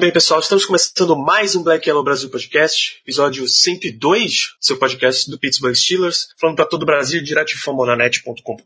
[0.00, 5.38] bem, pessoal, estamos começando mais um Black Yellow Brasil Podcast, episódio 102, seu podcast do
[5.38, 8.62] Pittsburgh Steelers, falando para todo o Brasil, direto de famonanet.com.br,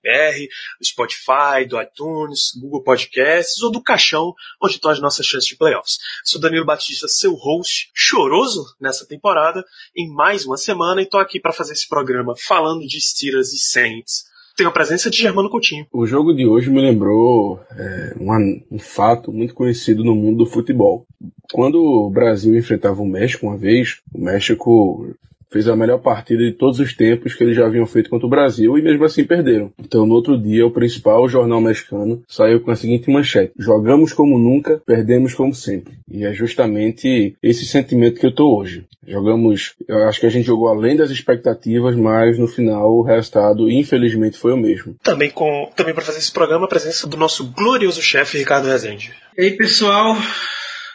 [0.78, 5.56] do Spotify, do iTunes, Google Podcasts ou do Caixão, onde estão as nossas chances de
[5.56, 5.98] playoffs.
[6.22, 9.64] Sou Danilo Batista, seu host choroso nessa temporada,
[9.96, 13.58] em mais uma semana, e estou aqui para fazer esse programa falando de Steelers e
[13.58, 14.32] Saints.
[14.56, 15.86] Tenho a presença de Germano Coutinho.
[15.92, 20.46] O jogo de hoje me lembrou é, um, um fato muito conhecido no mundo do
[20.46, 21.06] futebol.
[21.52, 25.14] Quando o Brasil enfrentava o México uma vez, o México
[25.50, 28.30] fez a melhor partida de todos os tempos que eles já haviam feito contra o
[28.30, 29.72] Brasil e mesmo assim perderam.
[29.78, 34.38] Então no outro dia o principal jornal mexicano saiu com a seguinte manchete: Jogamos como
[34.38, 35.94] nunca, perdemos como sempre.
[36.10, 38.84] E é justamente esse sentimento que eu tô hoje.
[39.06, 43.70] Jogamos, eu acho que a gente jogou além das expectativas, mas no final o resultado
[43.70, 44.96] infelizmente foi o mesmo.
[45.02, 49.12] Também com também para fazer esse programa a presença do nosso glorioso chefe Ricardo Rezende.
[49.36, 50.16] E aí, pessoal,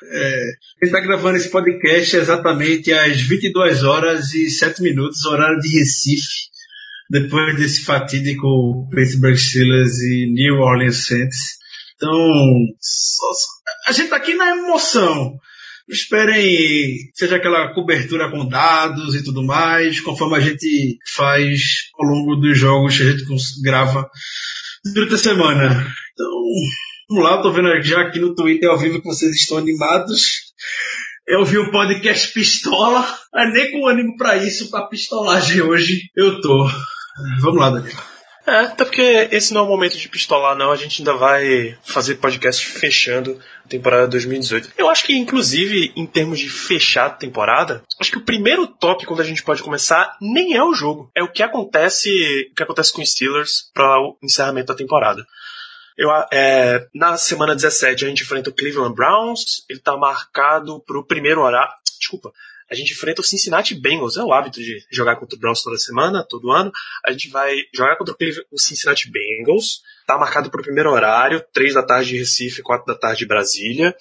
[0.03, 0.33] é,
[0.81, 5.67] a gente está gravando esse podcast exatamente às 22 horas e 7 minutos, horário de
[5.78, 6.50] Recife,
[7.09, 11.58] depois desse fatídico Pittsburgh Steelers e New Orleans Saints.
[11.95, 12.11] Então,
[13.88, 15.38] a gente está aqui na emoção.
[15.89, 22.36] Esperem seja aquela cobertura com dados e tudo mais, conforme a gente faz ao longo
[22.36, 23.25] dos jogos que a gente
[23.64, 24.08] grava
[24.94, 25.94] durante a semana.
[26.14, 26.31] Então,
[27.10, 30.54] Vamos lá, eu tô vendo já aqui no Twitter ao vivo que vocês estão animados.
[31.28, 36.40] Eu vi um podcast pistola, mas nem com ânimo pra isso, pra pistolagem hoje, eu
[36.40, 36.70] tô.
[37.42, 37.98] Vamos lá, Daniel.
[38.46, 40.72] É, até porque esse não é o momento de pistolar, não.
[40.72, 44.73] A gente ainda vai fazer podcast fechando a temporada 2018.
[44.78, 49.14] Eu acho que, inclusive, em termos de fechar a temporada, acho que o primeiro tópico
[49.14, 51.10] onde a gente pode começar nem é o jogo.
[51.16, 52.10] É o que acontece,
[52.52, 55.26] o que acontece com os Steelers para o encerramento da temporada.
[55.99, 59.65] Eu, é, na semana 17 a gente enfrenta o Cleveland Browns.
[59.70, 61.73] Ele tá marcado pro primeiro horário.
[61.99, 62.32] Desculpa.
[62.71, 64.15] A gente enfrenta o Cincinnati Bengals.
[64.15, 66.71] É o hábito de jogar contra o Browns toda semana, todo ano.
[67.05, 68.15] A gente vai jogar contra
[68.49, 69.82] o Cincinnati Bengals.
[70.09, 73.95] Tá marcado pro primeiro horário, 3 da tarde de Recife, 4 da tarde de Brasília.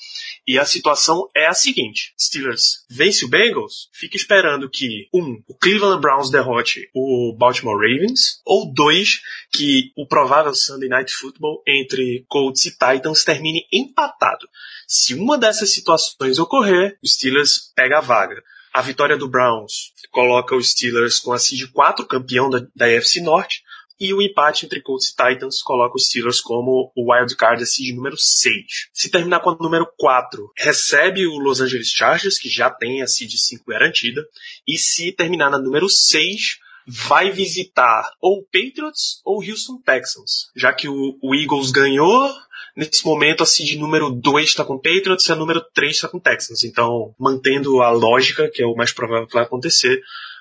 [0.47, 5.55] E a situação é a seguinte: Steelers vence o Bengals, fica esperando que, um, o
[5.55, 9.21] Cleveland Browns derrote o Baltimore Ravens, ou dois,
[9.53, 14.49] que o provável Sunday Night Football entre Colts e Titans termine empatado.
[14.87, 18.43] Se uma dessas situações ocorrer, o Steelers pega a vaga.
[18.73, 22.87] A vitória do Browns coloca os Steelers com a seed 4, campeão da, da
[23.23, 23.63] Norte,
[24.01, 27.67] e o empate entre Colts e Titans coloca os Steelers como o wild card da
[27.67, 28.55] seed número 6.
[28.93, 33.07] Se terminar com a número 4, recebe o Los Angeles Chargers, que já tem a
[33.07, 34.25] seed 5 garantida,
[34.67, 40.51] e se terminar na número 6, vai visitar ou o Patriots ou o Houston Texans,
[40.57, 42.35] já que o, o Eagles ganhou,
[42.75, 46.09] nesse momento a seed número 2 está com o Patriots e a número 3 está
[46.09, 46.65] com o Texans.
[46.65, 50.01] Então, mantendo a lógica, que é o mais provável que vai acontecer,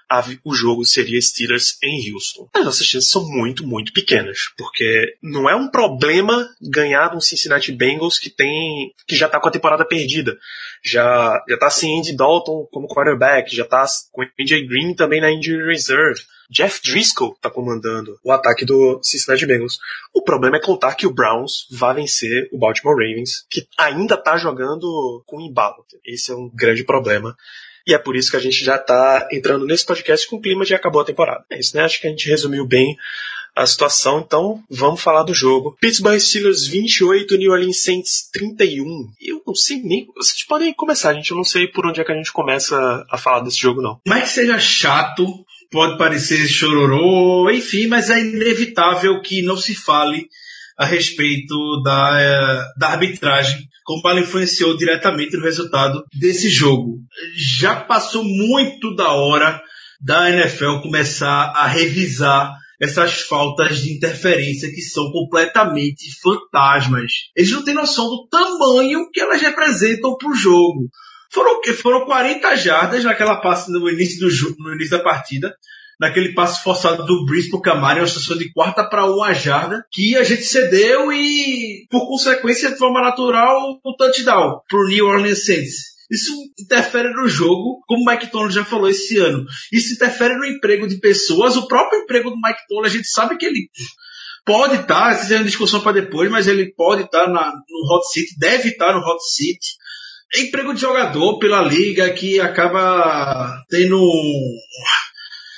[0.09, 2.49] a o jogo seria Steelers em Houston.
[2.53, 7.71] As nossas chances são muito, muito pequenas, porque não é um problema ganhar um Cincinnati
[7.71, 10.37] Bengals que tem que já tá com a temporada perdida.
[10.83, 15.31] Já já tá sem Andy Dalton como quarterback, já tá com AJ Green também na
[15.31, 16.21] injury reserve.
[16.49, 19.79] Jeff Driscoll tá comandando o ataque do Cincinnati Bengals.
[20.13, 24.37] O problema é contar que o Browns vai vencer o Baltimore Ravens, que ainda tá
[24.37, 25.85] jogando com embalo.
[26.05, 27.35] Esse é um grande problema.
[27.87, 30.65] E é por isso que a gente já tá entrando nesse podcast com o clima
[30.65, 31.45] de acabou a temporada.
[31.49, 31.83] É isso, né?
[31.83, 32.97] Acho que a gente resumiu bem
[33.55, 35.75] a situação, então vamos falar do jogo.
[35.79, 39.09] Pittsburgh Steelers 28, New Orleans Saints 31.
[39.21, 40.05] Eu não sei nem.
[40.15, 41.31] Vocês podem começar, gente.
[41.31, 43.99] Eu não sei por onde é que a gente começa a falar desse jogo, não.
[44.05, 45.25] Mais que seja chato,
[45.71, 50.29] pode parecer chororô, enfim, mas é inevitável que não se fale
[50.77, 56.99] a respeito da, eh, da arbitragem, como ela influenciou diretamente no resultado desse jogo.
[57.35, 59.61] Já passou muito da hora
[59.99, 67.11] da NFL começar a revisar essas faltas de interferência que são completamente fantasmas.
[67.35, 70.87] Eles não têm noção do tamanho que elas representam para o jogo.
[71.31, 71.73] Foram o quê?
[71.73, 75.55] Foram 40 jardas naquela passe no início, do, no início da partida.
[75.99, 80.15] Naquele passe forçado do Breeze pro Camaro, uma situação de quarta para uma jarda, que
[80.15, 85.97] a gente cedeu e, por consequência, de forma natural, o touchdown pro New Orleans Saints.
[86.09, 89.45] Isso interfere no jogo, como o Mike Tomlin já falou esse ano.
[89.71, 91.57] Isso interfere no emprego de pessoas.
[91.57, 93.69] O próprio emprego do Mike Tomlin, a gente sabe que ele
[94.45, 98.09] pode estar, essa é uma discussão para depois, mas ele pode estar na, no hot
[98.13, 99.59] seat, deve estar no hot seat.
[100.33, 103.99] É emprego de jogador pela liga que acaba tendo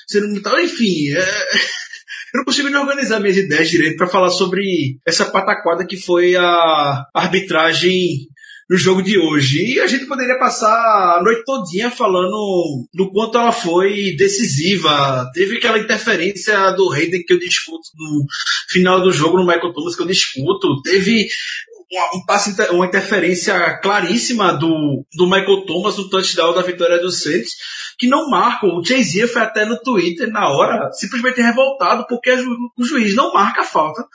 [0.09, 1.19] sendo muito, enfim, é,
[2.33, 6.35] eu não consigo nem organizar minhas ideias direito para falar sobre essa pataquada que foi
[6.35, 8.27] a arbitragem
[8.67, 9.73] no jogo de hoje.
[9.73, 15.29] E a gente poderia passar a noite todinha falando do quanto ela foi decisiva.
[15.33, 18.25] Teve aquela interferência do Hayden que eu discuto no
[18.69, 20.81] final do jogo no Michael Thomas que eu discuto.
[20.83, 21.27] Teve
[22.13, 27.53] um passe, uma interferência claríssima do, do Michael Thomas no touchdown da vitória do Saints
[27.99, 28.77] que não marcam.
[28.77, 32.31] O Jay-Z foi até no Twitter na hora simplesmente revoltado porque
[32.77, 34.07] o juiz não marca a falta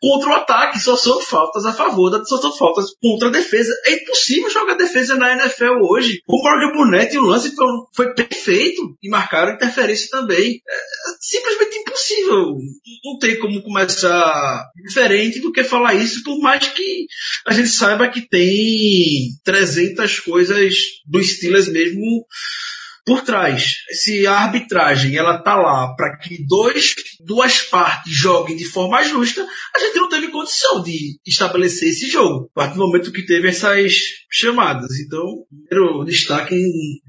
[0.00, 3.74] contra o ataque, só são faltas a favor, só são faltas contra a defesa.
[3.86, 6.20] É impossível jogar defesa na NFL hoje.
[6.26, 7.54] O Morgan Burnett e o lance
[7.94, 10.60] foi perfeito e marcaram interferência também.
[10.68, 10.76] É
[11.20, 12.56] simplesmente impossível.
[13.04, 17.06] Não tem como começar diferente do que falar isso, por mais que
[17.46, 20.74] a gente saiba que tem 300 coisas
[21.06, 22.24] do Steelers mesmo
[23.06, 23.76] por trás.
[23.92, 26.92] Se a arbitragem ela tá lá para que dois,
[27.24, 32.50] duas partes joguem de forma justa, a gente não teve condição de estabelecer esse jogo.
[32.50, 33.94] A partir do momento que teve essas
[34.28, 34.98] chamadas.
[34.98, 35.24] Então,
[35.72, 36.56] o destaque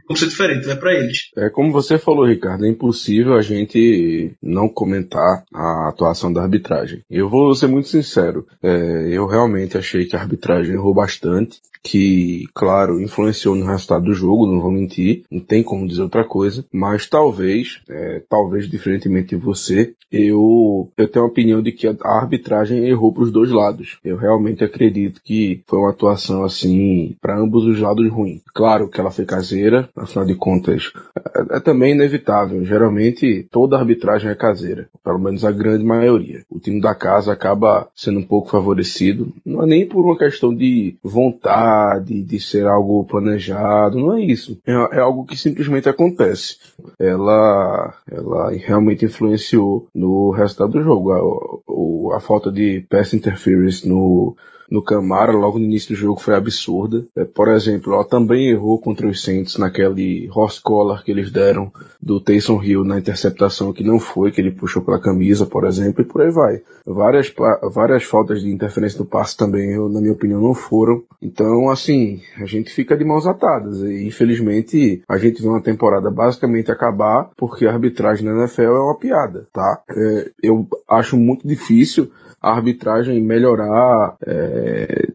[0.07, 1.29] como ser diferente, vai para eles.
[1.35, 7.01] É como você falou, Ricardo, é impossível a gente não comentar a atuação da arbitragem.
[7.09, 12.47] Eu vou ser muito sincero, é, eu realmente achei que a arbitragem errou bastante que,
[12.53, 16.65] claro, influenciou no resultado do jogo, não vou mentir, não tem como dizer outra coisa,
[16.71, 21.95] mas talvez, é, talvez diferentemente de você, eu, eu tenho a opinião de que a
[22.03, 23.99] arbitragem errou para os dois lados.
[24.03, 28.41] Eu realmente acredito que foi uma atuação assim para ambos os lados ruim.
[28.53, 32.63] Claro que ela foi caseira, afinal de contas, é, é também inevitável.
[32.63, 36.43] Geralmente toda arbitragem é caseira, pelo menos a grande maioria.
[36.49, 40.53] O time da casa acaba sendo um pouco favorecido, não é nem por uma questão
[40.53, 44.59] de vontade de, ser algo planejado, não é isso.
[44.65, 46.57] É, é, algo que simplesmente acontece.
[46.99, 51.11] Ela, ela realmente influenciou no resultado do jogo.
[51.11, 54.35] A, a, a falta de pass interference no,
[54.69, 57.05] no Camara logo no início do jogo foi absurda.
[57.15, 61.71] É, por exemplo, ela também errou contra os Saints naquele horse collar que eles deram
[62.01, 66.01] do Taysom Hill na interceptação que não foi, que ele puxou pela camisa, por exemplo,
[66.01, 66.61] e por aí vai.
[66.85, 67.33] Várias,
[67.73, 71.03] várias faltas de interferência no passe também, eu, na minha opinião, não foram.
[71.21, 73.81] Então, assim, a gente fica de mãos atadas.
[73.81, 78.79] E infelizmente a gente vê uma temporada basicamente acabar porque a arbitragem na NFL é
[78.79, 79.81] uma piada, tá?
[79.89, 82.09] É, eu acho muito difícil
[82.41, 85.07] a arbitragem melhorar é,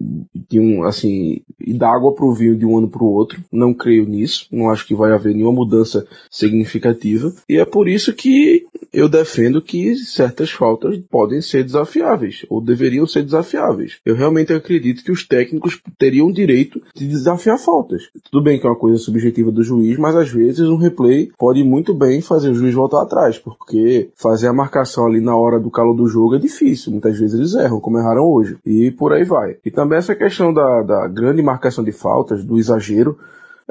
[0.48, 3.40] de um assim e dar água para o vinho de um ano para o outro.
[3.50, 4.46] Não creio nisso.
[4.50, 7.32] Não acho que vai haver nenhuma mudança significativa.
[7.48, 13.06] E é por isso que eu defendo que certas faltas podem ser desafiáveis ou deveriam
[13.06, 13.98] ser desafiáveis.
[14.04, 18.10] Eu realmente acredito que os técnicos teriam o direito de desafiar faltas.
[18.30, 21.64] Tudo bem que é uma coisa subjetiva do juiz, mas às vezes um replay pode
[21.64, 25.70] muito bem fazer o juiz voltar atrás, porque fazer a marcação ali na hora do
[25.70, 26.92] calor do jogo é difícil.
[26.92, 28.59] Muitas vezes eles erram, como erraram hoje.
[28.64, 29.56] E por aí vai.
[29.64, 33.19] E também essa questão da, da grande marcação de faltas, do exagero,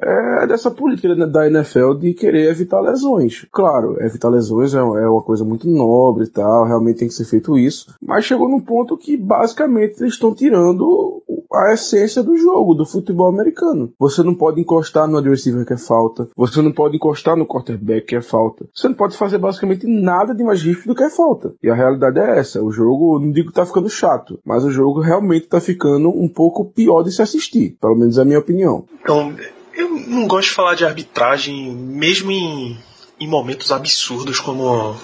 [0.02, 3.46] é dessa política da NFL de querer evitar lesões.
[3.52, 7.26] Claro, evitar lesões é, é uma coisa muito nobre e tal, realmente tem que ser
[7.26, 7.94] feito isso.
[8.02, 11.22] Mas chegou num ponto que basicamente eles estão tirando
[11.54, 13.94] a essência do jogo, do futebol americano.
[14.00, 16.30] Você não pode encostar no adversário que é falta.
[16.36, 18.66] Você não pode encostar no quarterback que é falta.
[18.74, 21.54] Você não pode fazer basicamente nada de mais rígido do que é falta.
[21.62, 22.64] E a realidade é essa.
[22.64, 26.28] O jogo, não digo que tá ficando chato, mas o jogo realmente tá ficando um
[26.28, 27.78] pouco pior de se assistir.
[27.82, 28.86] Pelo menos é a minha opinião.
[29.02, 29.34] Então,
[29.82, 32.78] eu não gosto de falar de arbitragem, mesmo em,
[33.20, 34.96] em momentos absurdos como,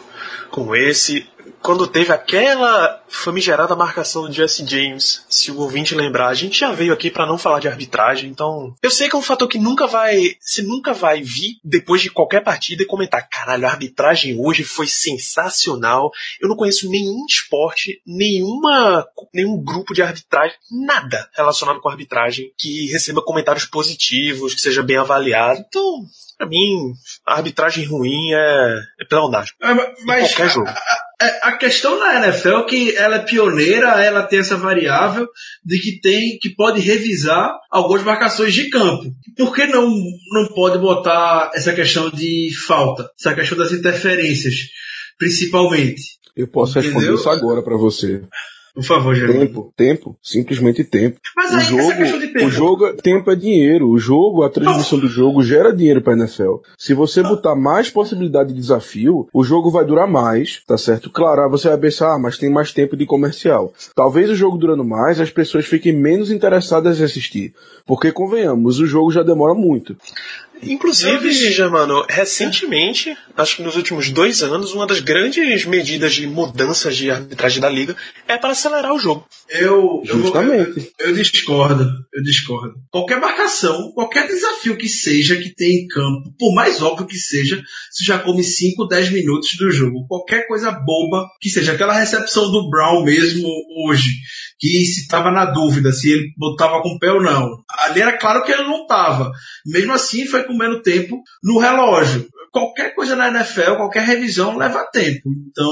[0.50, 1.28] como esse
[1.68, 6.72] quando teve aquela famigerada marcação do Jesse James, se o ouvinte lembrar, a gente já
[6.72, 9.60] veio aqui para não falar de arbitragem, então eu sei que é um fator que
[9.60, 14.40] nunca vai, você nunca vai vir depois de qualquer partida e comentar, caralho, a arbitragem
[14.40, 16.10] hoje foi sensacional.
[16.40, 22.88] Eu não conheço nenhum esporte, nenhuma, nenhum grupo de arbitragem, nada relacionado com arbitragem que
[22.88, 25.66] receba comentários positivos, que seja bem avaliado.
[25.68, 26.06] Então,
[26.38, 26.94] Pra mim,
[27.26, 29.54] a arbitragem ruim é, é pelandagem.
[29.60, 29.74] É,
[30.06, 30.68] mas qualquer jogo.
[30.68, 35.28] A, a, a, questão na NFL é que ela é pioneira, ela tem essa variável
[35.66, 39.12] de que tem que pode revisar algumas marcações de campo.
[39.36, 39.90] Por que não,
[40.32, 44.56] não pode botar essa questão de falta, essa questão das interferências,
[45.18, 46.18] principalmente?
[46.36, 47.00] Eu posso Entendeu?
[47.00, 48.22] responder isso agora para você.
[48.78, 49.40] Por favor, Germano.
[49.40, 51.20] Tempo, tempo, simplesmente tempo.
[51.36, 52.46] Mas O aí, essa jogo, questão de tempo.
[52.46, 53.90] o jogo, tempo é dinheiro.
[53.90, 56.58] O jogo, a transmissão do jogo gera dinheiro pra NFL.
[56.78, 61.10] Se você botar mais possibilidade de desafio, o jogo vai durar mais, tá certo?
[61.10, 63.74] Claro, aí você vai pensar, ah, mas tem mais tempo de comercial.
[63.96, 67.56] Talvez o jogo durando mais, as pessoas fiquem menos interessadas em assistir.
[67.84, 69.98] Porque, convenhamos, o jogo já demora muito.
[70.64, 76.98] Inclusive, Germano, recentemente, acho que nos últimos dois anos, uma das grandes medidas de mudanças
[76.98, 77.96] de arbitragem da liga
[78.28, 79.28] é para acelerar o jogo.
[79.50, 80.92] Eu, Justamente.
[81.00, 82.76] eu, eu discordo, eu discordo.
[82.92, 87.62] Qualquer marcação, qualquer desafio que seja que tenha em campo, por mais óbvio que seja,
[87.90, 90.06] você já come 5, 10 minutos do jogo.
[90.08, 93.48] Qualquer coisa boba que seja, aquela recepção do Brown mesmo
[93.88, 94.10] hoje,
[94.60, 97.64] que se estava na dúvida se ele botava com o pé ou não.
[97.80, 99.32] Ali era claro que ele não estava.
[99.66, 102.28] Mesmo assim, foi comendo tempo no relógio.
[102.60, 105.30] Qualquer coisa na NFL, qualquer revisão leva tempo.
[105.50, 105.72] Então,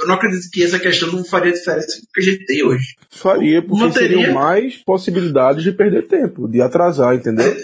[0.00, 2.64] eu não acredito que essa questão não faria diferença com o que a gente tem
[2.64, 2.84] hoje.
[3.10, 7.54] Faria, porque Manteria- seriam mais possibilidades de perder tempo, de atrasar, entendeu?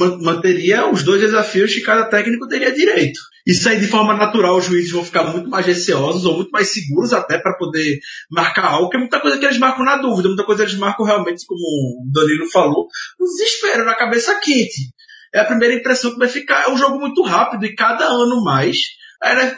[0.00, 3.18] Ma- manteria os dois desafios que cada técnico teria direito.
[3.46, 6.72] Isso aí, de forma natural, os juízes vão ficar muito mais receosos ou muito mais
[6.72, 7.98] seguros até para poder
[8.30, 11.06] marcar algo, que é muita coisa que eles marcam na dúvida, muita coisa eles marcam
[11.06, 12.88] realmente, como o Danilo falou,
[13.20, 14.90] no desespero, na cabeça quente.
[15.34, 16.64] É a primeira impressão que vai ficar.
[16.66, 18.78] É um jogo muito rápido e cada ano mais.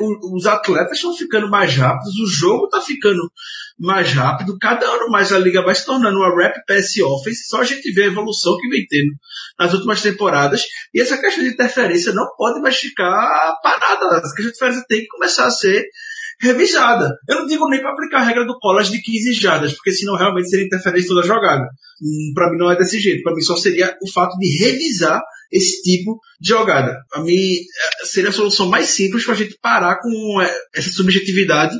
[0.00, 3.20] o- Os atletas estão ficando mais rápidos, o jogo está ficando
[3.78, 7.60] mais rápido, cada ano mais a liga vai se tornando uma rap pass offense, só
[7.60, 9.10] a gente vê a evolução que vem tendo
[9.58, 10.62] nas últimas temporadas,
[10.94, 15.00] e essa questão de interferência não pode mais ficar parada, essa questão de interferência tem
[15.00, 15.84] que começar a ser
[16.40, 17.16] revisada.
[17.28, 20.16] Eu não digo nem para aplicar a regra do college de 15 jardas, porque senão
[20.16, 21.64] realmente seria interferência toda jogada.
[22.00, 25.20] Hum, para mim não é desse jeito, para mim só seria o fato de revisar
[25.50, 26.96] esse tipo de jogada.
[27.10, 30.90] Para mim eh, seria a solução mais simples para a gente parar com eh, essa
[30.90, 31.76] subjetividade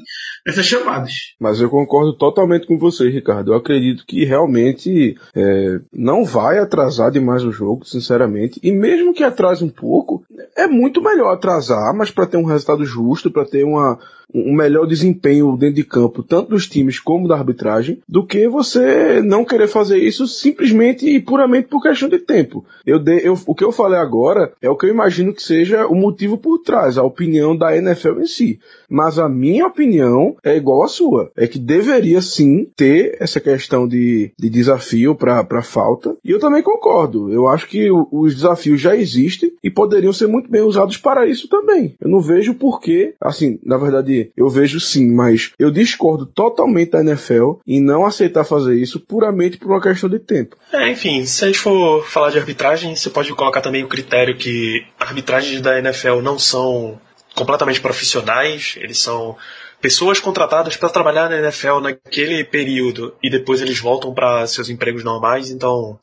[0.47, 1.13] nessas chamadas.
[1.39, 3.53] Mas eu concordo totalmente com você, Ricardo.
[3.53, 8.59] Eu acredito que realmente é, não vai atrasar demais o jogo, sinceramente.
[8.63, 10.25] E mesmo que atrase um pouco,
[10.57, 13.99] é muito melhor atrasar, mas para ter um resultado justo, para ter uma,
[14.33, 19.23] um melhor desempenho dentro de campo, tanto dos times como da arbitragem, do que você
[19.23, 22.65] não querer fazer isso simplesmente e puramente por questão de tempo.
[22.85, 25.87] Eu dei, eu, o que eu falei agora é o que eu imagino que seja
[25.87, 28.61] o motivo por trás, a opinião da NFL em si.
[28.89, 31.31] Mas a minha opinião é igual à sua.
[31.37, 36.17] É que deveria sim ter essa questão de, de desafio para falta.
[36.25, 37.31] E eu também concordo.
[37.33, 41.27] Eu acho que o- os desafios já existem e poderiam ser muito bem usados para
[41.27, 41.97] isso também.
[42.01, 43.15] Eu não vejo porquê.
[43.21, 48.45] Assim, na verdade, eu vejo sim, mas eu discordo totalmente da NFL em não aceitar
[48.45, 50.57] fazer isso puramente por uma questão de tempo.
[50.73, 54.37] É, enfim, se a gente for falar de arbitragem, você pode colocar também o critério
[54.37, 57.01] que arbitragens da NFL não são
[57.35, 59.37] completamente profissionais, eles são
[59.81, 65.05] pessoas contratadas para trabalhar na NFL naquele período e depois eles voltam para seus empregos
[65.05, 65.99] normais, então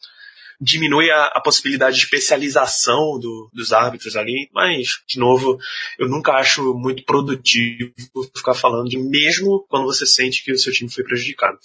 [0.60, 5.58] diminui a, a possibilidade de especialização do- dos árbitros ali, mas, de novo,
[6.00, 7.92] eu nunca acho muito produtivo
[8.36, 11.58] ficar falando de mesmo quando você sente que o seu time foi prejudicado.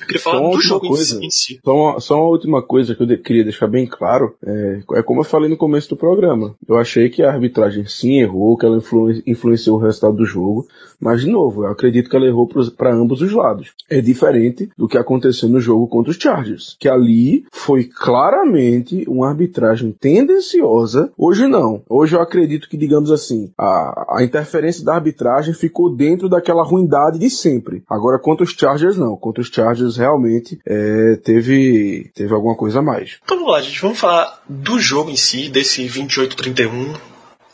[0.00, 1.20] Eu queria falar Só do uma jogo coisa.
[1.22, 1.60] em si.
[1.62, 5.02] Só uma, só uma última coisa que eu de- queria deixar bem claro, é, é
[5.02, 6.56] como eu falei no começo do programa.
[6.66, 10.66] Eu achei que a arbitragem sim errou, que ela influ- influenciou o resultado do jogo,
[10.98, 13.72] mas de novo, eu acredito que ela errou para ambos os lados.
[13.90, 17.84] É diferente do que aconteceu no jogo contra os Chargers, que ali foi
[18.32, 21.12] claramente uma arbitragem tendenciosa.
[21.18, 21.82] Hoje não.
[21.86, 27.18] Hoje eu acredito que, digamos assim, a, a interferência da arbitragem ficou dentro daquela ruindade
[27.18, 27.82] de sempre.
[27.88, 29.16] Agora contra os Chargers não.
[29.16, 33.18] Contra os Chargers realmente é, teve teve alguma coisa a mais.
[33.22, 33.80] Então vamos lá, gente.
[33.82, 36.96] Vamos falar do jogo em si, desse 28-31,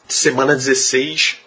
[0.07, 1.39] semana 16.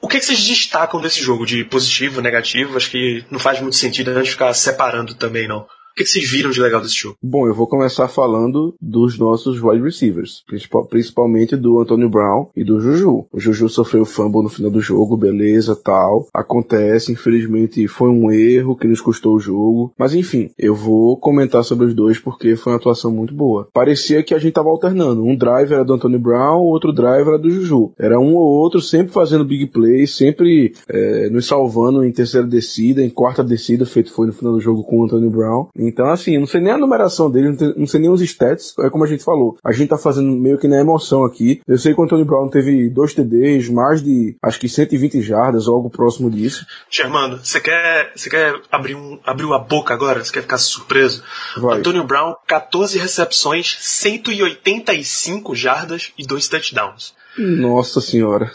[0.00, 2.76] O que, que vocês destacam desse jogo, de positivo, negativo?
[2.76, 5.66] Acho que não faz muito sentido a gente ficar separando também, não.
[5.92, 7.16] O que, vocês viram de legal desse jogo?
[7.22, 12.64] Bom, eu vou começar falando dos nossos wide receivers, principal- principalmente do Antonio Brown e
[12.64, 13.26] do Juju.
[13.30, 16.26] O Juju sofreu fumble no final do jogo, beleza, tal.
[16.32, 19.92] Acontece, infelizmente foi um erro que nos custou o jogo.
[19.98, 23.68] Mas enfim, eu vou comentar sobre os dois porque foi uma atuação muito boa.
[23.72, 25.22] Parecia que a gente tava alternando.
[25.22, 27.92] Um drive era do Antonio Brown, outro drive era do Juju.
[27.98, 33.02] Era um ou outro sempre fazendo big plays, sempre eh, nos salvando em terceira descida,
[33.04, 35.66] em quarta descida, feito foi no final do jogo com o Antonio Brown.
[35.88, 38.90] Então, assim, eu não sei nem a numeração dele, não, sei nem os stats, é
[38.90, 39.56] como a gente falou.
[39.64, 41.60] A gente tá fazendo meio que na emoção aqui.
[41.66, 45.68] Eu sei que o Antonio Brown teve dois TDs, mais de, acho que 120 jardas,
[45.68, 46.66] ou algo próximo disso.
[46.90, 50.22] Germano, você quer, você quer abrir, um, abrir a boca agora?
[50.24, 51.22] Você quer ficar surpreso?
[51.56, 51.78] Vai.
[51.78, 57.14] Antônio Brown, 14 recepções, 185 jardas e 2 touchdowns.
[57.38, 58.50] Nossa senhora.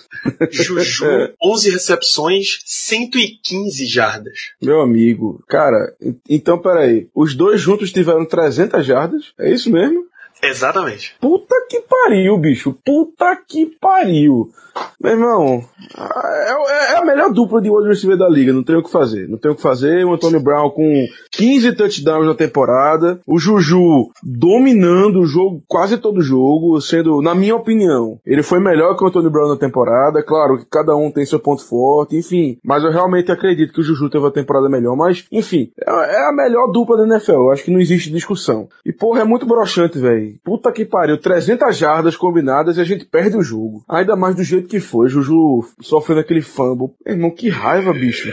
[0.51, 1.05] Juju,
[1.43, 4.33] 11 recepções, 115 jardas.
[4.61, 5.95] Meu amigo, cara,
[6.29, 7.07] então peraí.
[7.13, 9.33] Os dois juntos tiveram 300 jardas?
[9.39, 10.05] É isso mesmo?
[10.41, 11.15] Exatamente.
[11.19, 12.73] Puta que pariu, bicho.
[12.83, 14.51] Puta que pariu.
[14.99, 15.63] Meu irmão,
[15.97, 19.27] é, é, a melhor dupla de wide receiver da liga, não tem o que fazer.
[19.27, 20.05] Não tem o que fazer.
[20.05, 23.19] O Antônio Brown com 15 touchdowns na temporada.
[23.25, 28.95] O Juju dominando o jogo, quase todo jogo, sendo, na minha opinião, ele foi melhor
[28.95, 30.23] que o Antônio Brown na temporada.
[30.23, 32.57] Claro que cada um tem seu ponto forte, enfim.
[32.63, 34.95] Mas eu realmente acredito que o Juju teve a temporada melhor.
[34.95, 37.31] Mas, enfim, é, é a melhor dupla da NFL.
[37.31, 38.67] Eu acho que não existe discussão.
[38.85, 40.26] E, porra, é muito broxante, velho.
[40.43, 41.17] Puta que pariu.
[41.17, 43.83] 300 jardas combinadas e a gente perde o jogo.
[43.89, 45.09] Ainda mais do jeito que foi.
[45.09, 46.89] Juju sofrendo aquele fumble.
[47.05, 48.29] Irmão, que raiva, bicho.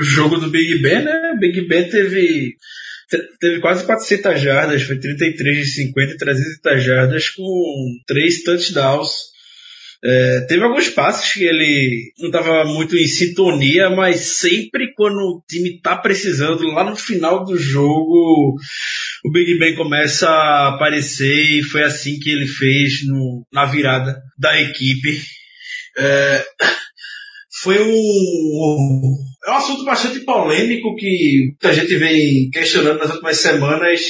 [0.00, 1.36] O jogo do Big Ben, né?
[1.38, 2.56] Big Ben teve
[3.40, 9.36] teve quase 400 jardas, foi 33 de 50 e 300 jardas com três touchdowns.
[10.04, 15.42] É, teve alguns passes que ele não estava muito em sintonia, mas sempre quando o
[15.48, 18.56] time está precisando, lá no final do jogo,
[19.26, 24.16] o Big Ben começa a aparecer e foi assim que ele fez no, na virada
[24.38, 25.20] da equipe.
[25.98, 26.44] É,
[27.60, 34.00] foi um, é um assunto bastante polêmico que muita gente vem questionando nas últimas semanas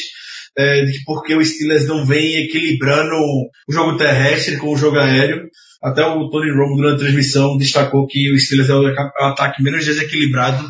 [0.58, 5.48] é, de porque o Steelers não vem equilibrando o jogo terrestre com o jogo aéreo.
[5.82, 8.86] Até o Tony Romo, durante a transmissão, destacou que o Steelers é o
[9.20, 10.62] ataque menos desequilibrado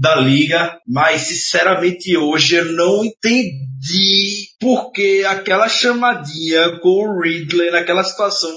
[0.00, 8.02] da liga, mas sinceramente hoje eu não entendi porque aquela chamadinha com o Ridley naquela
[8.02, 8.50] situação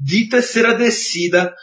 [0.00, 1.54] de terceira descida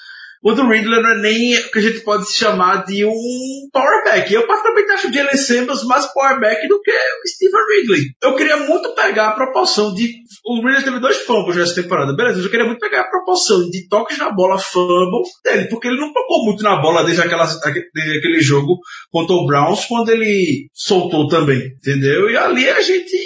[0.44, 4.34] o do Ridley não é nem o que a gente pode chamar de um powerback.
[4.34, 8.04] Eu particularmente acho o Jalen Samuels mais powerback do que o Steven Ridley.
[8.22, 10.14] Eu queria muito pegar a proporção de.
[10.46, 12.42] O Ridley teve dois fumbles nessa temporada, beleza?
[12.42, 16.14] Eu queria muito pegar a proporção de toques na bola fumble dele, porque ele não
[16.14, 18.80] tocou muito na bola desde, aquela, desde aquele jogo
[19.12, 22.30] contra o Browns, quando ele soltou também, entendeu?
[22.30, 23.18] E ali a gente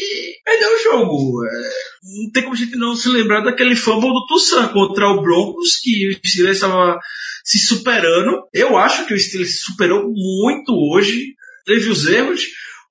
[0.46, 1.46] perdeu o jogo.
[1.46, 1.70] É,
[2.04, 5.78] não tem como a gente não se lembrar daquele fumble do Toussaint contra o Broncos,
[5.78, 6.98] que o Steelers estava
[7.44, 8.44] se superando.
[8.54, 11.34] Eu acho que o Steelers se superou muito hoje.
[11.66, 12.42] Teve os erros,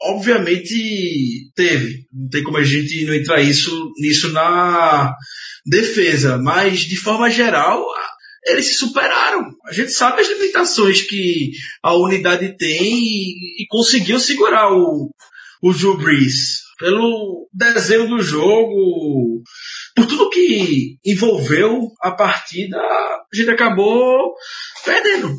[0.03, 2.07] obviamente teve.
[2.13, 5.15] Não tem como a gente não entrar isso, nisso na
[5.65, 6.37] defesa.
[6.39, 7.85] Mas, de forma geral,
[8.45, 9.51] eles se superaram.
[9.65, 15.11] A gente sabe as limitações que a unidade tem e, e conseguiu segurar o,
[15.63, 19.43] o Drew Brees pelo desenho do jogo,
[19.95, 24.33] por tudo que envolveu a partida, a gente acabou
[24.85, 25.35] perdendo.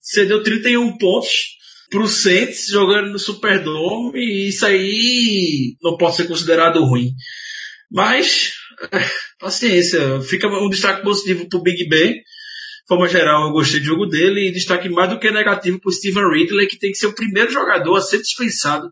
[0.00, 1.56] Cedeu 31 pontos
[1.90, 7.12] pro Saints jogando no Superdome e isso aí não pode ser considerado ruim.
[7.90, 8.52] Mas,
[9.40, 12.12] paciência, fica um destaque positivo pro Big Ben.
[12.12, 15.90] De forma geral, eu gostei do jogo dele e destaque mais do que negativo pro
[15.90, 18.88] Steven Ridley, que tem que ser o primeiro jogador a ser dispensado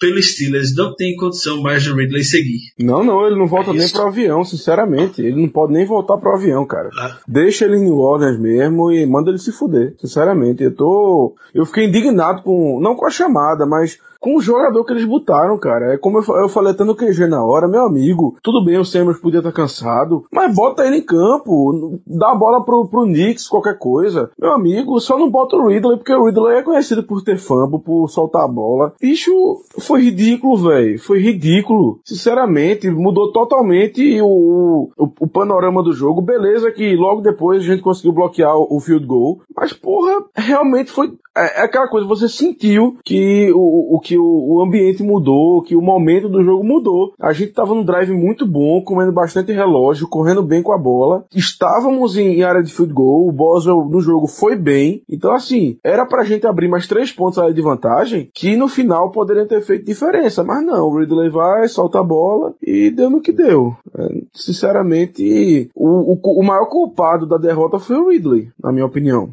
[0.00, 0.74] pelo Steelers.
[0.74, 2.72] Não tem condição mais de Ridley seguir.
[2.78, 5.20] Não, não, ele não volta é nem pro avião, sinceramente.
[5.20, 6.88] Ele não pode nem voltar pro avião, cara.
[6.98, 7.18] Ah.
[7.28, 10.64] Deixa ele em New Orleans mesmo e manda ele se fuder, sinceramente.
[10.64, 11.36] Eu tô.
[11.54, 12.80] Eu fiquei indignado com.
[12.80, 15.94] Não com a chamada, mas com o jogador que eles botaram, cara.
[15.94, 18.36] É como eu, eu falei até no QG na hora, meu amigo.
[18.42, 22.64] Tudo bem, o Samuels podia estar cansado, mas bota ele em campo, dá a bola
[22.64, 24.30] pro, pro Knicks, qualquer coisa.
[24.38, 27.80] Meu amigo, só não bota o Ridley, porque o Ridley é conhecido por ter fumble,
[27.80, 28.92] por soltar a bola.
[29.00, 29.32] Bicho,
[29.78, 30.98] foi ridículo, velho.
[30.98, 32.00] Foi ridículo.
[32.04, 36.20] Sinceramente, mudou totalmente o, o, o, panorama do jogo.
[36.20, 39.40] Beleza que logo depois a gente conseguiu bloquear o, o field goal.
[39.56, 44.24] Mas, porra, realmente foi é, é, aquela coisa, você sentiu que o, o que o,
[44.24, 47.12] o, ambiente mudou, que o momento do jogo mudou.
[47.20, 51.24] A gente tava num drive muito bom, comendo bastante relógio, correndo bem com a bola.
[51.34, 55.02] Estávamos em, em área de field goal, o Boswell no jogo foi bem.
[55.08, 59.10] Então, assim, era pra gente abrir mais três pontos área de vantagem, que no final
[59.10, 60.44] poderiam ter feito diferença.
[60.44, 63.74] Mas não, o Ridley vai, solta a bola e deu no que deu.
[63.96, 69.30] É, sinceramente, o, o, o maior culpado da derrota foi o Ridley, na minha opinião.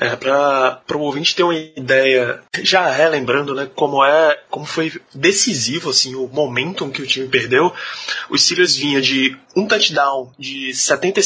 [0.00, 5.90] É, para o ouvinte ter uma ideia, já relembrando né, como é, como foi decisivo
[5.90, 7.70] assim, o momentum que o time perdeu,
[8.30, 11.20] o Steelers vinha de um touchdown de 70,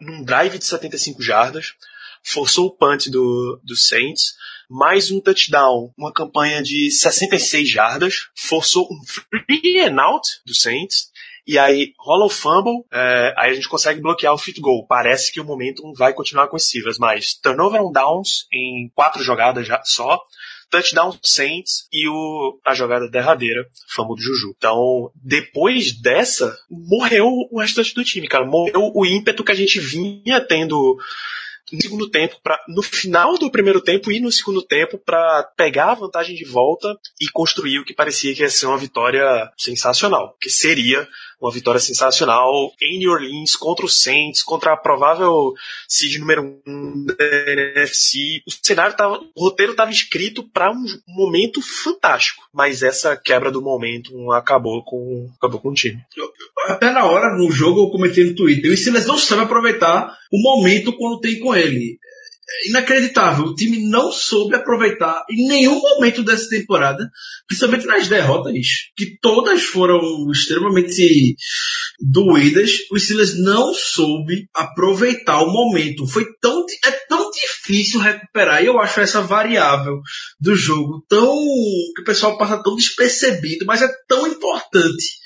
[0.00, 1.74] num drive de 75 jardas,
[2.22, 4.36] forçou o punt do, do Saints,
[4.70, 11.10] mais um touchdown, uma campanha de 66 jardas, forçou um free and out do Saints,
[11.48, 14.86] e aí rola o fumble, é, aí a gente consegue bloquear o field goal.
[14.86, 19.22] Parece que o momentum vai continuar com os Steelers, mas turnover on downs em quatro
[19.22, 20.20] jogadas já só,
[20.70, 24.54] touchdown Saints e o, a jogada derradeira, fama do Juju.
[24.58, 28.44] Então, depois dessa, morreu o restante do time, cara.
[28.44, 30.98] Morreu o ímpeto que a gente vinha tendo
[31.72, 32.36] no segundo tempo,
[32.68, 36.96] no final do primeiro tempo e no segundo tempo, para pegar a vantagem de volta
[37.20, 41.06] e construir o que parecia que ia ser uma vitória sensacional, que seria
[41.40, 45.54] uma vitória sensacional em New Orleans contra o Saints, contra a provável
[45.86, 47.14] seed número 1 um da
[47.52, 48.42] NFC.
[48.46, 53.62] O cenário tava, o roteiro estava escrito para um momento fantástico, mas essa quebra do
[53.62, 56.00] momento acabou com acabou com o time.
[56.66, 60.42] Até na hora, no jogo, eu comentei no Twitter, o Steelers não sabe aproveitar o
[60.42, 61.98] momento quando tem com ele
[62.66, 63.46] inacreditável.
[63.46, 67.08] O time não soube aproveitar em nenhum momento dessa temporada,
[67.46, 68.54] principalmente nas derrotas,
[68.96, 70.00] que todas foram
[70.32, 71.36] extremamente
[72.00, 72.72] doídas.
[72.90, 76.06] O Steelers não soube aproveitar o momento.
[76.06, 78.62] Foi tão, é tão difícil recuperar.
[78.62, 80.00] E eu acho essa variável
[80.40, 81.34] do jogo tão,
[81.94, 85.18] que o pessoal passa tão despercebido, mas é tão importante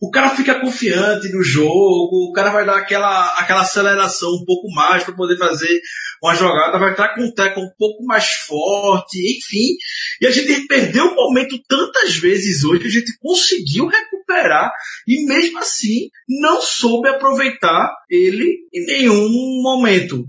[0.00, 4.70] o cara fica confiante no jogo, o cara vai dar aquela, aquela aceleração um pouco
[4.74, 5.80] mais para poder fazer
[6.22, 9.76] uma jogada, vai estar com um teco um pouco mais forte, enfim.
[10.20, 14.72] E a gente perdeu o momento tantas vezes hoje que a gente conseguiu recuperar
[15.06, 19.28] e mesmo assim não soube aproveitar ele em nenhum
[19.62, 20.24] momento.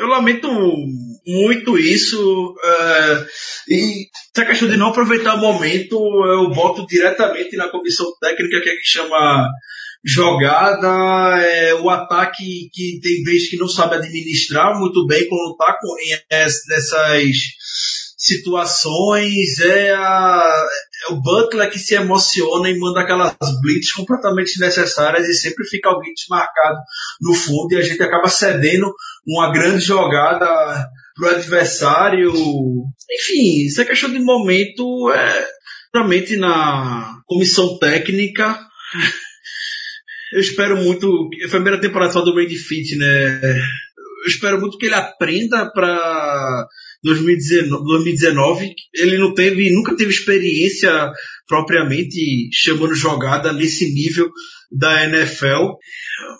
[0.00, 0.48] Eu lamento
[1.26, 2.54] muito isso.
[2.54, 3.26] Uh,
[3.68, 8.68] e essa questão de não aproveitar o momento, eu boto diretamente na comissão técnica que
[8.70, 9.46] é que chama
[10.02, 15.76] jogada, é, o ataque que tem vezes que não sabe administrar muito bem quando está
[16.70, 17.36] nessas
[18.16, 20.68] situações, é, a,
[21.08, 25.88] é, o Butler que se emociona e manda aquelas blitz completamente desnecessárias e sempre fica
[25.88, 26.78] alguém desmarcado
[27.20, 28.92] no fundo e a gente acaba cedendo
[29.26, 32.30] uma grande jogada pro adversário.
[32.30, 35.48] Enfim, isso é questão de momento, é,
[35.94, 38.58] realmente na comissão técnica
[40.32, 41.28] eu espero muito.
[41.44, 43.40] A primeira temporada só do Randy Fit, né?
[44.22, 46.66] Eu espero muito que ele aprenda para
[47.02, 48.74] 2019, 2019.
[48.94, 51.10] Ele não teve, nunca teve experiência
[51.46, 54.30] propriamente chamando jogada nesse nível
[54.70, 55.74] da NFL.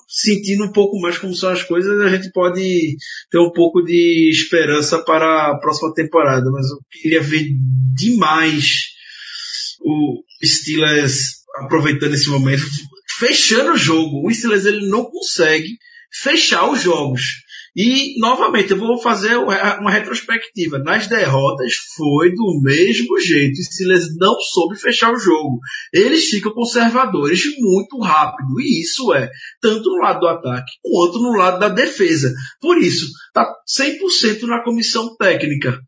[0.08, 2.96] Sentindo um pouco mais como são as coisas, a gente pode
[3.30, 6.50] ter um pouco de esperança para a próxima temporada.
[6.50, 7.46] Mas eu queria ver
[7.94, 8.90] demais
[9.80, 12.62] o Steelers aproveitando esse momento
[13.20, 14.26] fechando o jogo.
[14.26, 15.76] O Steelers ele não consegue
[16.10, 17.22] fechar os jogos.
[17.76, 20.78] E, novamente, eu vou fazer uma retrospectiva.
[20.78, 23.58] Nas derrotas foi do mesmo jeito.
[23.58, 25.60] O Steelers não soube fechar o jogo.
[25.92, 28.60] Eles ficam conservadores muito rápido.
[28.60, 29.30] E isso é
[29.60, 32.32] tanto no lado do ataque quanto no lado da defesa.
[32.60, 33.46] Por isso, tá
[33.78, 35.78] 100% na comissão técnica.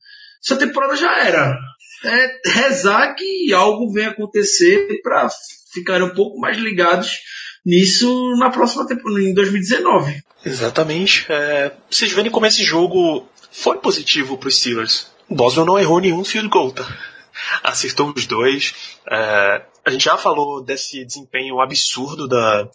[0.44, 1.56] Essa temporada já era.
[2.04, 5.28] É rezar que algo venha acontecer para
[5.72, 7.18] ficarem um pouco mais ligados
[7.64, 10.22] nisso na próxima temporada, em 2019.
[10.44, 11.26] Exatamente.
[11.28, 15.10] É, vocês verem como esse jogo foi positivo para os Steelers.
[15.28, 16.86] O Boswell não errou nenhum field goal, tá?
[17.62, 18.74] Acertou os dois.
[19.10, 22.68] É, a gente já falou desse desempenho absurdo da,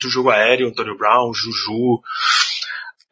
[0.00, 2.00] do jogo aéreo, Antonio Brown, Juju.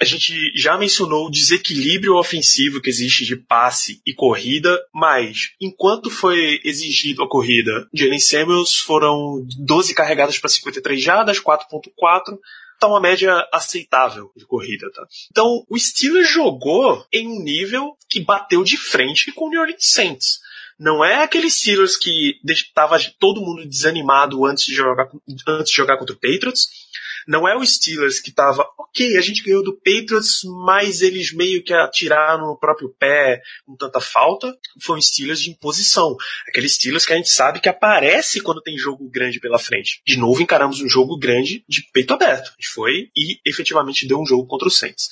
[0.03, 6.11] A gente já mencionou o desequilíbrio ofensivo que existe de passe e corrida, mas enquanto
[6.11, 12.37] foi exigido a corrida, Jalen Samuels foram 12 carregadas para 53 jardas, 4.4,
[12.81, 15.07] tá uma média aceitável de corrida, tá?
[15.31, 19.87] Então, o Steelers jogou em um nível que bateu de frente com o New Orleans
[19.87, 20.41] Saints.
[20.81, 25.09] Não é aquele Steelers que estava todo mundo desanimado antes de jogar,
[25.47, 26.91] antes de jogar contra o Patriots
[27.27, 31.63] não é o Steelers que tava, ok, a gente ganhou do Patriots, mas eles meio
[31.63, 34.57] que atiraram no próprio pé com tanta falta.
[34.81, 36.17] Foi um Steelers de imposição.
[36.49, 40.03] Aquele Steelers que a gente sabe que aparece quando tem jogo grande pela frente.
[40.07, 42.49] De novo encaramos um jogo grande de peito aberto.
[42.49, 45.11] A gente foi e efetivamente deu um jogo contra o Saints.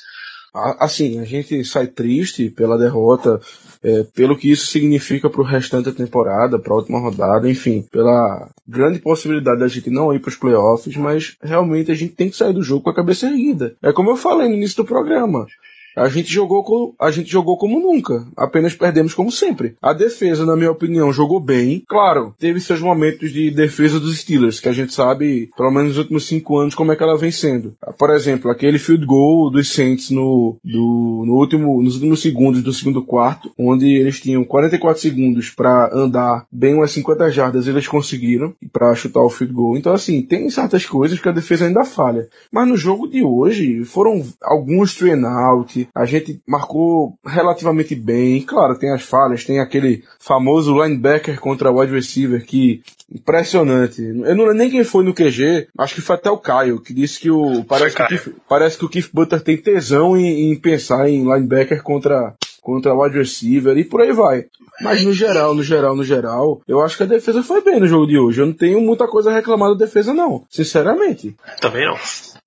[0.52, 3.40] Assim, a gente sai triste pela derrota,
[3.82, 7.82] é, pelo que isso significa para o restante da temporada, para a última rodada, enfim,
[7.82, 12.28] pela grande possibilidade da gente não ir para os playoffs, mas realmente a gente tem
[12.28, 13.76] que sair do jogo com a cabeça erguida.
[13.82, 15.46] É como eu falei no início do programa.
[15.96, 19.76] A gente jogou a gente jogou como nunca, apenas perdemos como sempre.
[19.82, 21.82] A defesa, na minha opinião, jogou bem.
[21.88, 25.98] Claro, teve seus momentos de defesa dos Steelers, que a gente sabe, pelo menos nos
[25.98, 27.74] últimos cinco anos, como é que ela vem sendo.
[27.98, 32.72] Por exemplo, aquele field goal dos Saints no, do, no último, nos últimos segundos do
[32.72, 38.54] segundo quarto, onde eles tinham 44 segundos para andar bem umas 50 jardas, eles conseguiram
[38.72, 39.76] para chutar o field goal.
[39.76, 42.28] Então, assim, tem certas coisas que a defesa ainda falha.
[42.52, 48.42] Mas no jogo de hoje, foram alguns train out, frente, a gente marcou relativamente bem.
[48.42, 54.02] Claro, tem as falhas, tem aquele famoso linebacker contra o wide receiver que impressionante.
[54.02, 56.94] Eu não lembro nem quem foi no QG, acho que foi até o Caio, que
[56.94, 60.52] disse que o parece, que o, Keith, parece que o Keith Butler tem tesão em,
[60.52, 62.34] em pensar em linebacker contra
[62.70, 64.44] contra o wide receiver e por aí vai.
[64.80, 67.88] Mas no geral, no geral, no geral, eu acho que a defesa foi bem no
[67.88, 68.40] jogo de hoje.
[68.40, 70.46] Eu não tenho muita coisa a reclamar da defesa, não.
[70.48, 71.34] Sinceramente.
[71.60, 71.98] Também não.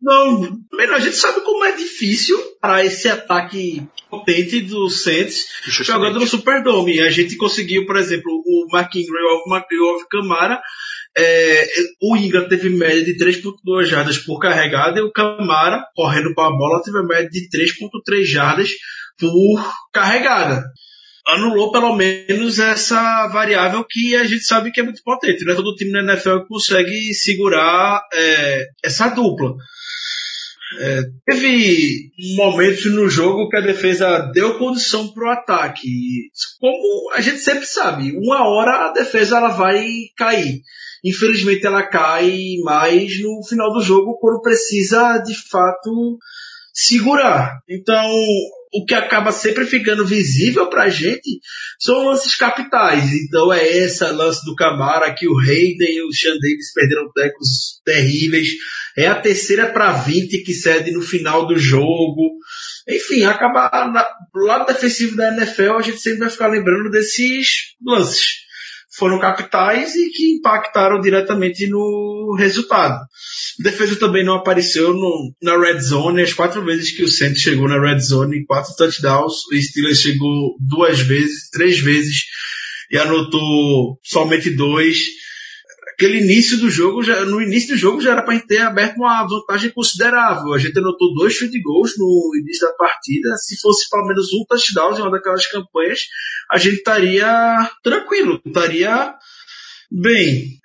[0.02, 6.28] Não, a gente sabe como é difícil para esse ataque potente do Saints jogando no
[6.28, 7.02] Superdome.
[7.02, 9.68] A gente conseguiu, por exemplo, o Mark Ingram o Mark
[10.10, 10.62] Camara
[11.16, 11.66] é,
[12.02, 16.50] o Ingram teve média de 3.2 jardas por carregada e o Camara, correndo com a
[16.50, 18.70] bola, teve média de 3.3 jardas
[19.20, 20.64] por carregada.
[21.26, 25.46] Anulou pelo menos essa variável que a gente sabe que é muito potente.
[25.46, 29.56] Não é todo time na NFL consegue segurar é, essa dupla.
[30.80, 35.88] É, teve momentos no jogo que a defesa deu condição para o ataque.
[36.60, 40.62] Como a gente sempre sabe, uma hora a defesa ela vai cair.
[41.04, 46.18] Infelizmente ela cai mais no final do jogo quando precisa de fato
[46.74, 47.60] segurar.
[47.70, 48.10] Então
[48.74, 51.40] o que acaba sempre ficando visível pra gente
[51.80, 53.14] são lances capitais.
[53.14, 57.80] Então é essa lance do Camara que o Hayden e o Sean Davis perderam tecos
[57.86, 58.50] terríveis.
[58.98, 62.32] É a terceira para 20 que cede no final do jogo.
[62.88, 67.76] Enfim, acaba na, do lado defensivo da NFL a gente sempre vai ficar lembrando desses
[67.86, 68.44] lances
[68.98, 72.94] foram capitais e que impactaram diretamente no resultado.
[72.94, 77.42] A defesa também não apareceu no, na red zone, as quatro vezes que o Saints
[77.42, 82.24] chegou na red zone, quatro touchdowns, o Steelers chegou duas vezes, três vezes
[82.92, 85.08] e anotou somente dois
[86.04, 89.26] aquele início do jogo, já, no início do jogo já era para ter aberto uma
[89.26, 90.54] vantagem considerável.
[90.54, 93.36] A gente anotou dois field goals no início da partida.
[93.38, 96.02] Se fosse pelo menos um touchdown em uma daquelas campanhas,
[96.52, 99.16] a gente estaria tranquilo, estaria
[99.90, 100.60] bem.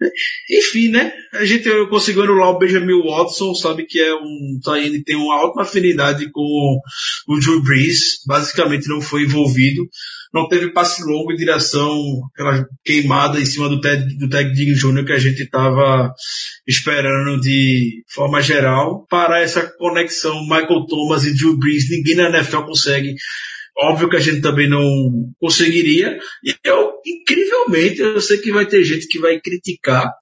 [0.50, 1.12] Enfim, né?
[1.32, 5.62] A gente conseguiu anular o Benjamin Watson, sabe que é um ele tem uma alta
[5.62, 6.80] afinidade com
[7.28, 9.82] o Drew Brees, basicamente não foi envolvido
[10.32, 11.98] não teve passe longo em direção,
[12.32, 15.04] aquela queimada em cima do Ted, do Ted Diggs Jr.
[15.04, 16.12] que a gente estava
[16.66, 19.06] esperando de forma geral.
[19.08, 23.14] Para essa conexão Michael Thomas e Drew Brees, ninguém na NFL consegue.
[23.80, 26.18] Óbvio que a gente também não conseguiria.
[26.44, 30.12] E eu, incrivelmente, eu sei que vai ter gente que vai criticar.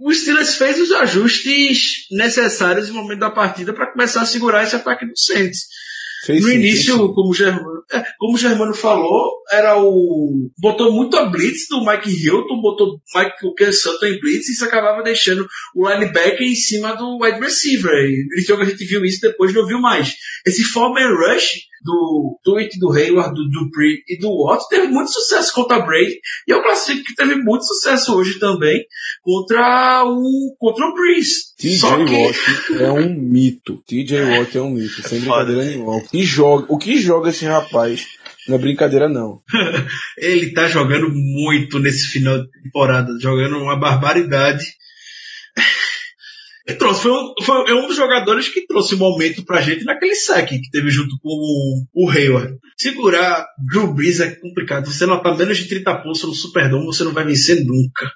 [0.00, 4.76] O Steelers fez os ajustes necessários no momento da partida para começar a segurar esse
[4.76, 5.60] ataque do Saints
[6.24, 7.14] Fez no sim, início, sim.
[7.14, 10.50] como o Germano, é, como o Germano falou, era o.
[10.56, 14.64] botou muito a blitz do Mike Hilton, botou Mike Cooker Sutton em blitz e isso
[14.64, 17.92] acabava deixando o linebacker em cima do wide receiver.
[17.92, 20.14] E no jogo a gente viu isso, depois não viu mais.
[20.46, 25.52] Esse Foreman Rush do Tweet, do Hayward, do Dupree e do Watt teve muito sucesso
[25.54, 28.84] contra a Brady e eu classifico que teve muito sucesso hoje também
[29.22, 31.54] contra o contra o Breeze.
[31.58, 33.82] TJ Watt é um mito.
[33.86, 35.96] TJ Watt é um mito, sem brincadeira nenhuma.
[35.96, 38.06] O que joga, o que joga esse rapaz?
[38.48, 39.40] Não é brincadeira, não.
[40.18, 44.64] Ele tá jogando muito nesse final de temporada, jogando uma barbaridade.
[46.66, 50.14] E trouxe, foi um, é um dos jogadores que trouxe o momento pra gente naquele
[50.14, 52.56] sec que teve junto com o, o Hayward.
[52.76, 54.86] Segurar Drew Brees é complicado.
[54.86, 58.12] Você não tá menos de 30 pontos no Superdome, você não vai vencer nunca.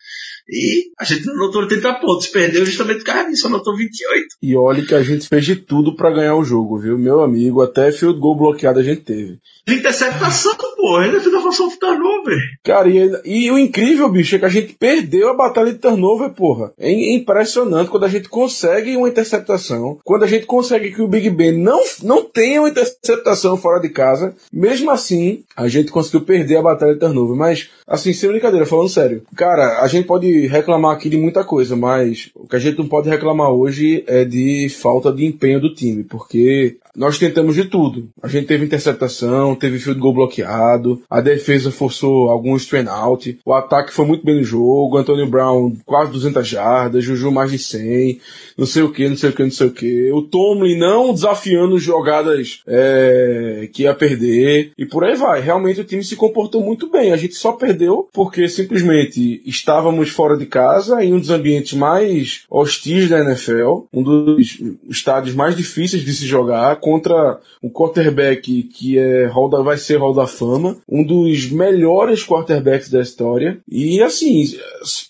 [0.48, 4.26] E a gente não anotou 30 pontos, perdeu justamente por causa disso, anotou 28.
[4.42, 6.96] E olha que a gente fez de tudo para ganhar o jogo, viu?
[6.98, 9.38] Meu amigo, até field goal bloqueado a gente teve.
[9.68, 12.38] Interceptação, pô, ainda fez a função de turnover.
[12.62, 16.30] Cara, e, e, o incrível, bicho, é que a gente perdeu a batalha de turnover,
[16.30, 16.72] porra.
[16.78, 21.28] É impressionante quando a gente consegue uma interceptação, quando a gente consegue que o Big
[21.30, 26.59] Ben não, não tenha uma interceptação fora de casa, mesmo assim, a gente conseguiu perder
[26.59, 27.37] a batalha de turnover.
[27.37, 31.75] Mas, assim, sem brincadeira, falando sério, cara, a gente pode reclamar aqui de muita coisa,
[31.77, 35.72] mas o que a gente não pode reclamar hoje é de falta de empenho do
[35.72, 38.09] time, porque nós tentamos de tudo.
[38.22, 43.52] A gente teve interceptação, teve field goal bloqueado, a defesa forçou alguns train out, o
[43.52, 48.20] ataque foi muito bem no jogo, Antonio Brown quase 200 jardas, Juju mais de 100,
[48.56, 50.12] não sei o que, não sei o que, não sei o que.
[50.12, 55.40] O Tomlin não desafiando jogadas é, que ia perder e por aí vai.
[55.40, 57.12] Realmente o time se comportou muito bem.
[57.12, 62.44] A gente só perdeu porque simplesmente estávamos fora de casa em um dos ambientes mais
[62.50, 68.96] hostis da NFL, um dos estádios mais difíceis de se jogar contra um quarterback que
[68.96, 73.59] é hall da, vai ser Hall da Fama, um dos melhores quarterbacks da história.
[73.68, 74.44] E assim,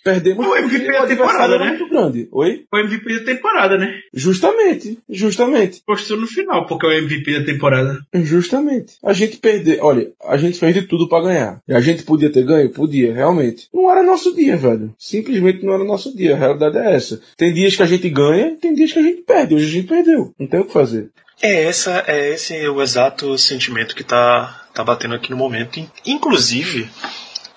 [0.03, 1.69] perdemos O MVP da temporada, né?
[1.69, 2.29] muito grande.
[2.33, 2.65] Oi?
[2.73, 3.93] O MVP da temporada, né?
[4.15, 5.83] Justamente, justamente.
[5.85, 7.99] Postou no final, porque é o MVP da temporada.
[8.15, 8.95] Justamente.
[9.05, 9.77] A gente perdeu.
[9.85, 11.61] Olha, a gente fez de tudo pra ganhar.
[11.69, 12.71] E a gente podia ter ganho?
[12.71, 13.69] Podia, realmente.
[13.75, 14.95] Não era nosso dia, velho.
[14.99, 16.37] Simplesmente não era nosso dia.
[16.37, 17.21] A realidade é essa.
[17.37, 19.55] Tem dias que a gente ganha, tem dias que a gente perde.
[19.55, 20.33] Hoje a gente perdeu.
[20.41, 21.11] Não tem o que fazer.
[21.43, 25.79] É, essa, é esse o exato sentimento que tá, tá batendo aqui no momento.
[25.79, 26.91] In- Inclusive,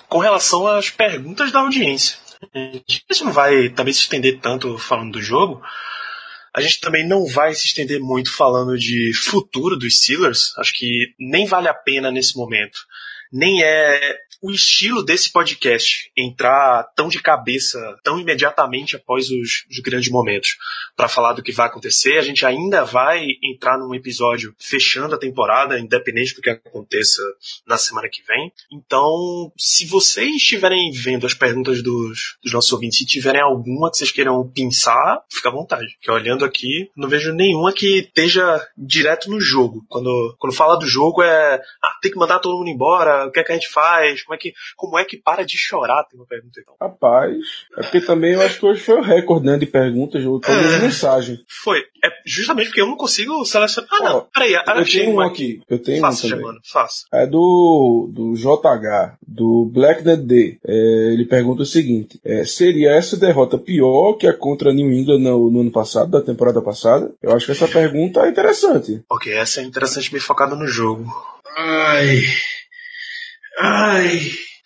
[0.07, 2.17] com relação às perguntas da audiência.
[2.53, 5.61] A gente não vai também se estender tanto falando do jogo.
[6.53, 10.53] A gente também não vai se estender muito falando de futuro dos Steelers.
[10.57, 12.79] Acho que nem vale a pena nesse momento.
[13.31, 19.79] Nem é o estilo desse podcast entrar tão de cabeça, tão imediatamente após os, os
[19.83, 20.55] grandes momentos
[20.95, 22.17] para falar do que vai acontecer.
[22.17, 27.21] A gente ainda vai entrar num episódio fechando a temporada, independente do que aconteça
[27.67, 28.51] na semana que vem.
[28.71, 33.97] Então, se vocês estiverem vendo as perguntas dos, dos nossos ouvintes, se tiverem alguma que
[33.97, 35.95] vocês queiram pensar, fica à vontade.
[35.95, 39.83] Porque olhando aqui, não vejo nenhuma que esteja direto no jogo.
[39.89, 43.39] Quando, quando fala do jogo é, ah, tem que mandar todo mundo embora, o que
[43.39, 46.19] é que a gente faz, como é que, como é que para de chorar, tem
[46.19, 46.75] uma pergunta então.
[46.79, 47.35] Rapaz,
[47.77, 50.79] é porque também eu acho que hoje foi o recorde, né, de perguntas, ou É.
[50.79, 51.39] mensagem.
[51.47, 51.79] Foi.
[52.03, 53.89] É justamente porque eu não consigo selecionar.
[53.91, 54.17] Ah, não.
[54.17, 55.61] Ó, Peraí, Eu achei tenho um uma aqui.
[55.69, 56.37] Eu tenho um Faça, também.
[56.37, 57.05] Germano, faça.
[57.13, 60.59] É do, do JH, do Black Dead Day.
[60.65, 60.73] É,
[61.13, 65.51] ele pergunta o seguinte: é, seria essa derrota pior que a contra New England no,
[65.51, 67.11] no ano passado, da temporada passada?
[67.21, 69.03] Eu acho que essa pergunta é interessante.
[69.09, 71.05] Ok, essa é interessante bem focada no jogo.
[71.57, 72.21] Ai.
[73.59, 74.21] Ai.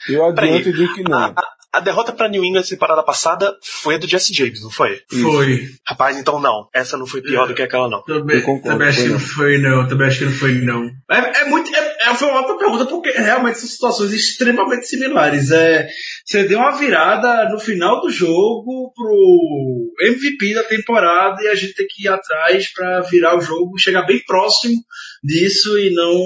[0.10, 1.18] Eu adianto e digo que A, não.
[1.20, 4.70] a- a derrota pra New England na temporada passada foi a do Jesse James, não
[4.70, 5.02] foi?
[5.10, 5.68] Foi.
[5.88, 6.68] Rapaz, então não.
[6.72, 7.48] Essa não foi pior É.
[7.48, 8.04] do que aquela, não.
[8.04, 9.14] Também, Eu concordo, também acho que não.
[9.14, 9.88] não foi, não.
[9.88, 10.86] Também acho que não foi, não.
[11.10, 11.76] É, é muito.
[11.76, 15.52] É, foi uma outra pergunta, porque realmente são situações extremamente similares.
[15.52, 15.88] É,
[16.26, 21.76] você deu uma virada no final do jogo pro MVP da temporada e a gente
[21.76, 24.82] tem que ir atrás pra virar o jogo, chegar bem próximo
[25.24, 26.22] disso e não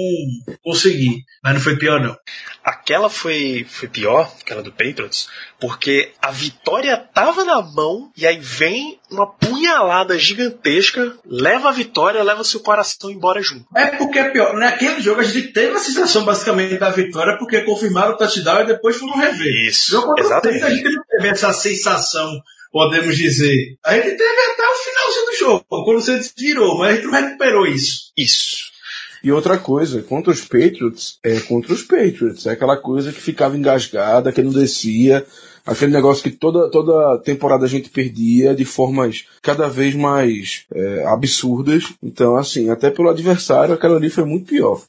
[0.62, 1.22] conseguir.
[1.42, 2.16] Mas não foi pior, não.
[2.64, 5.28] Aquela foi, foi pior, aquela do Patriots,
[5.60, 12.22] porque a vitória tava na mão e aí vem uma punhalada gigantesca, leva a vitória,
[12.22, 13.64] leva seu coração embora junto.
[13.74, 14.54] É porque é pior.
[14.54, 18.66] Naquele jogo a gente teve a sensação basicamente da vitória porque confirmaram o touchdown e
[18.66, 19.68] depois foram rever.
[19.68, 20.64] Isso, jogo exatamente.
[20.64, 22.40] A gente não teve essa sensação,
[22.70, 23.76] podemos dizer.
[23.84, 27.12] A gente teve até o finalzinho do jogo, quando você virou, mas a gente não
[27.12, 28.12] recuperou isso.
[28.16, 28.78] Isso.
[29.22, 32.46] E outra coisa, contra os Patriots, é contra os Patriots.
[32.46, 35.26] É aquela coisa que ficava engasgada, que não descia.
[35.66, 41.04] Aquele negócio que toda, toda temporada a gente perdia de formas cada vez mais é,
[41.06, 41.84] absurdas.
[42.02, 44.82] Então, assim, até pelo adversário, aquela ali foi muito pior.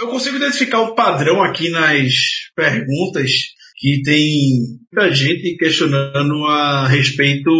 [0.00, 2.14] Eu, eu consigo identificar um padrão aqui nas
[2.54, 3.30] perguntas
[3.76, 7.50] que tem muita gente questionando a respeito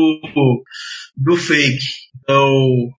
[1.16, 2.03] do fake.
[2.24, 2.50] Então,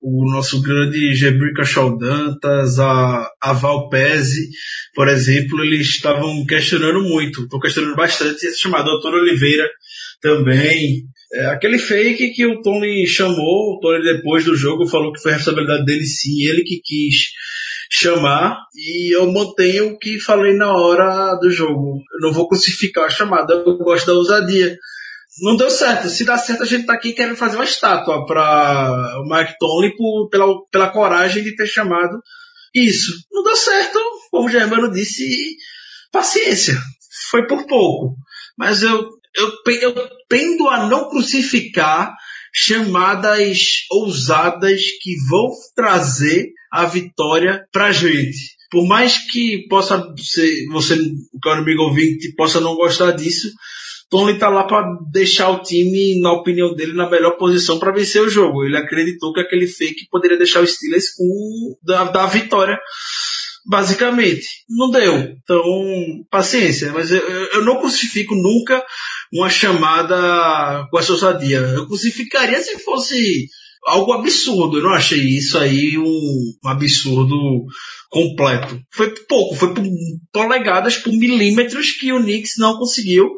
[0.03, 1.63] o nosso grande Gebrica
[1.99, 4.49] Dantas, a, a Valpese,
[4.93, 9.67] por exemplo, eles estavam questionando muito, estão questionando bastante esse chamado Doutor Oliveira
[10.21, 11.05] também.
[11.33, 15.31] É, aquele fake que o Tony chamou, o Tony depois do jogo falou que foi
[15.31, 17.15] responsabilidade dele sim, ele que quis
[17.91, 21.99] chamar e eu mantenho o que falei na hora do jogo.
[22.13, 24.77] Eu não vou crucificar a chamada, eu gosto da ousadia.
[25.41, 26.09] Não deu certo.
[26.09, 29.55] Se dá certo, a gente tá aqui querendo fazer uma estátua para o Mike
[29.97, 32.19] por, pela, pela coragem de ter chamado
[32.73, 33.11] isso.
[33.31, 33.99] Não deu certo,
[34.31, 35.57] como o Germano disse,
[36.11, 36.77] paciência.
[37.29, 38.15] Foi por pouco.
[38.57, 42.15] Mas eu, eu, eu tendo a não crucificar
[42.53, 48.55] chamadas ousadas que vão trazer a vitória pra gente.
[48.71, 50.97] Por mais que possa ser, você,
[51.43, 53.51] caro amigo ouvinte, possa não gostar disso,
[54.09, 58.21] Tony tá lá para deixar o time, na opinião dele, na melhor posição para vencer
[58.21, 58.63] o jogo.
[58.63, 62.79] Ele acreditou que aquele fake poderia deixar o Steelers com da, da vitória,
[63.65, 64.47] basicamente.
[64.69, 65.15] Não deu.
[65.15, 65.63] Então,
[66.29, 66.91] paciência.
[66.93, 68.83] Mas eu, eu não crucifico nunca
[69.33, 71.59] uma chamada com essa ousadia.
[71.59, 73.47] Eu crucificaria se fosse
[73.85, 74.77] algo absurdo.
[74.77, 77.65] Eu não achei isso aí um, absurdo
[78.09, 78.79] completo.
[78.91, 79.83] Foi pouco, foi por
[80.31, 83.29] polegadas, por milímetros que o Knicks não conseguiu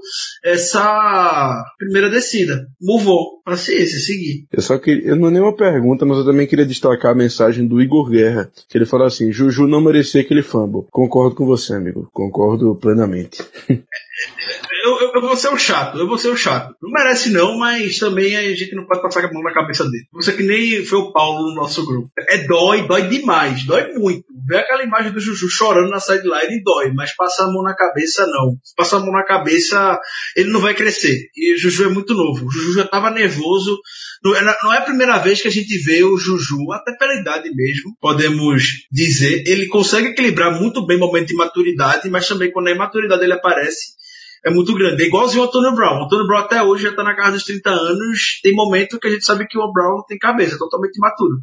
[0.44, 2.68] essa primeira descida.
[2.82, 3.38] Movou.
[3.44, 4.46] Paciência, seguir.
[4.52, 7.66] Eu só queria, eu não é nenhuma pergunta, mas eu também queria destacar a mensagem
[7.66, 10.86] do Igor Guerra, que ele falou assim, Juju não merecia aquele fumble.
[10.92, 12.10] Concordo com você, amigo.
[12.12, 13.42] Concordo plenamente.
[15.08, 16.76] eu, eu, vou ser o chato, eu vou ser o chato.
[16.82, 20.06] Não merece não, mas também a gente não pode passar a mão na cabeça dele.
[20.14, 22.10] Você que nem foi o Paulo no nosso grupo.
[22.30, 24.26] É dói, dói demais, dói muito.
[24.48, 28.26] Ver aquela imagem do Juju chorando na sideline dói, mas passar a mão na cabeça
[28.28, 28.56] não.
[28.76, 30.00] Passar a mão na cabeça,
[30.36, 31.18] ele não vai crescer.
[31.36, 32.46] E o Juju é muito novo.
[32.46, 33.78] O Juju já estava nervoso.
[34.24, 37.20] Não é, não é a primeira vez que a gente vê o Juju, até pela
[37.20, 39.44] idade mesmo, podemos dizer.
[39.46, 43.34] Ele consegue equilibrar muito bem o momento de maturidade, mas também quando a imaturidade ele
[43.34, 43.98] aparece,
[44.46, 45.04] é muito grande.
[45.04, 46.00] É igualzinho o Antônio Brown.
[46.00, 48.40] O Antônio Brown até hoje já está na casa dos 30 anos.
[48.42, 51.38] Tem momento que a gente sabe que o Brown não tem cabeça, é totalmente imaturo.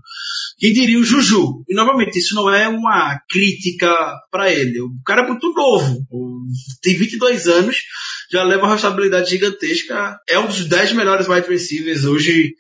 [0.59, 1.65] Quem diria o Juju?
[1.69, 3.93] E novamente, isso não é uma crítica
[4.31, 4.81] para ele.
[4.81, 6.07] O cara é muito novo.
[6.83, 7.77] Tem 22 anos,
[8.31, 10.19] já leva uma responsabilidade gigantesca.
[10.29, 12.55] É um dos 10 melhores wide receivers hoje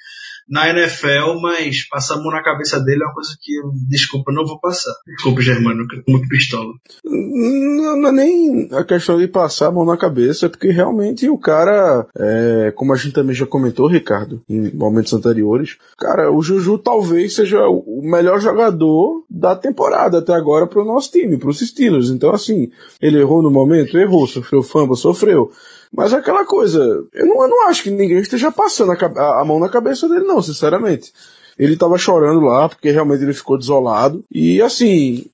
[0.48, 4.32] na NFL, mas passar a mão na cabeça dele é uma coisa que eu, desculpa,
[4.32, 4.94] não vou passar.
[5.06, 6.72] Desculpa, Germano, eu muito pistola.
[7.04, 11.28] Não, não é nem a questão de passar a mão na cabeça, é porque realmente
[11.28, 16.42] o cara, é, como a gente também já comentou, Ricardo, em momentos anteriores, cara, o
[16.42, 22.10] Juju talvez seja o melhor jogador da temporada até agora pro nosso time, pros Steelers.
[22.10, 22.70] Então, assim,
[23.00, 23.98] ele errou no momento?
[23.98, 24.26] Errou.
[24.26, 24.96] Sofreu fumble?
[24.96, 25.50] Sofreu.
[25.96, 26.78] Mas é aquela coisa,
[27.12, 30.24] eu não, eu não acho que ninguém esteja passando a, a, mão na cabeça dele,
[30.24, 31.12] não, sinceramente.
[31.56, 34.24] Ele tava chorando lá, porque realmente ele ficou desolado.
[34.28, 35.26] E assim,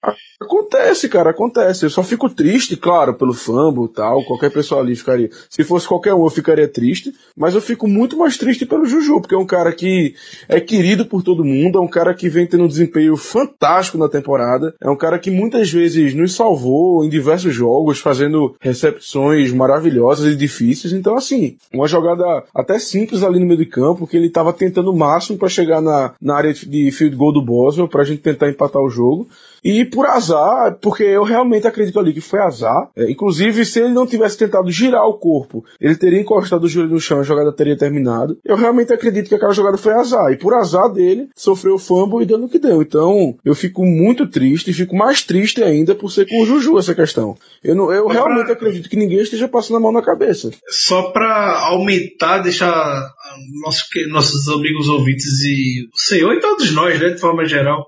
[0.43, 1.85] Acontece, cara, acontece.
[1.85, 4.25] Eu só fico triste, claro, pelo fumble e tal.
[4.25, 5.29] Qualquer pessoa ali ficaria.
[5.51, 7.13] Se fosse qualquer um, eu ficaria triste.
[7.37, 10.15] Mas eu fico muito mais triste pelo Juju, porque é um cara que
[10.49, 14.09] é querido por todo mundo, é um cara que vem tendo um desempenho fantástico na
[14.09, 14.75] temporada.
[14.81, 20.37] É um cara que muitas vezes nos salvou em diversos jogos, fazendo recepções maravilhosas e
[20.37, 20.95] difíceis.
[20.95, 24.91] Então, assim, uma jogada até simples ali no meio de campo, que ele tava tentando
[24.91, 28.49] o máximo para chegar na, na área de field goal do Boswell, pra gente tentar
[28.49, 29.29] empatar o jogo.
[29.65, 32.91] E por azar, porque eu realmente acredito ali que foi azar.
[32.97, 36.91] É, inclusive, se ele não tivesse tentado girar o corpo, ele teria encostado o joelho
[36.91, 38.39] no chão, a jogada teria terminado.
[38.45, 40.33] Eu realmente acredito que aquela jogada foi azar.
[40.33, 42.83] E por azar dele, sofreu o fumble e deu no que deu.
[42.83, 46.79] Então, eu fico muito triste, e fico mais triste ainda por ser com o Juju
[46.79, 47.37] essa questão.
[47.63, 48.55] Eu, não, eu realmente pra...
[48.55, 50.51] acredito que ninguém esteja passando a mão na cabeça.
[50.69, 53.11] Só para aumentar, deixar
[53.63, 57.87] nossos, nossos amigos ouvintes e o senhor e todos nós, né, de forma geral,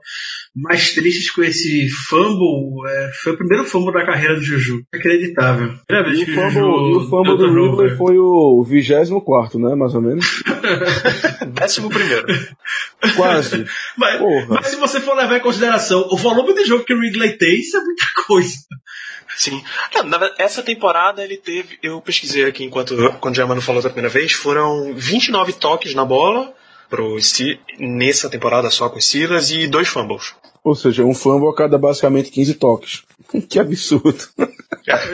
[0.54, 2.86] mais tristes com esse fumble.
[2.86, 4.84] É, foi o primeiro fumble da carreira do Juju.
[4.92, 5.74] Acreditável.
[5.86, 6.90] Primeira vez e que o fumble, Juju.
[6.90, 9.74] E o fumble do Ridley foi o 24, né?
[9.74, 10.42] Mais ou menos.
[11.54, 12.26] Décimo primeiro.
[13.16, 13.64] Quase.
[13.96, 17.36] Mas, mas, se você for levar em consideração o volume de jogo que o Ridley
[17.36, 18.56] tem, isso é muita coisa.
[19.36, 19.62] Sim.
[20.38, 21.78] essa temporada ele teve.
[21.82, 26.04] Eu pesquisei aqui enquanto quando o Germano falou da primeira vez, foram 29 toques na
[26.04, 26.54] bola
[26.92, 27.16] pro
[27.78, 30.34] nessa temporada só com o Silas e dois fumbles.
[30.62, 33.02] Ou seja, um fumble a cada basicamente 15 toques.
[33.48, 34.18] que absurdo.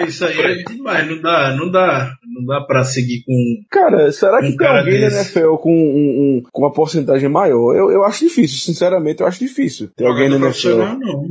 [0.08, 3.34] Isso aí é demais, não dá, não dá, não dá pra seguir com.
[3.70, 5.14] Cara, será que um tem alguém desse?
[5.14, 7.74] na NFL com, um, um, com uma porcentagem maior?
[7.76, 9.88] Eu, eu acho difícil, sinceramente, eu acho difícil.
[9.96, 10.78] Ter alguém na NFL.
[10.78, 11.28] Não.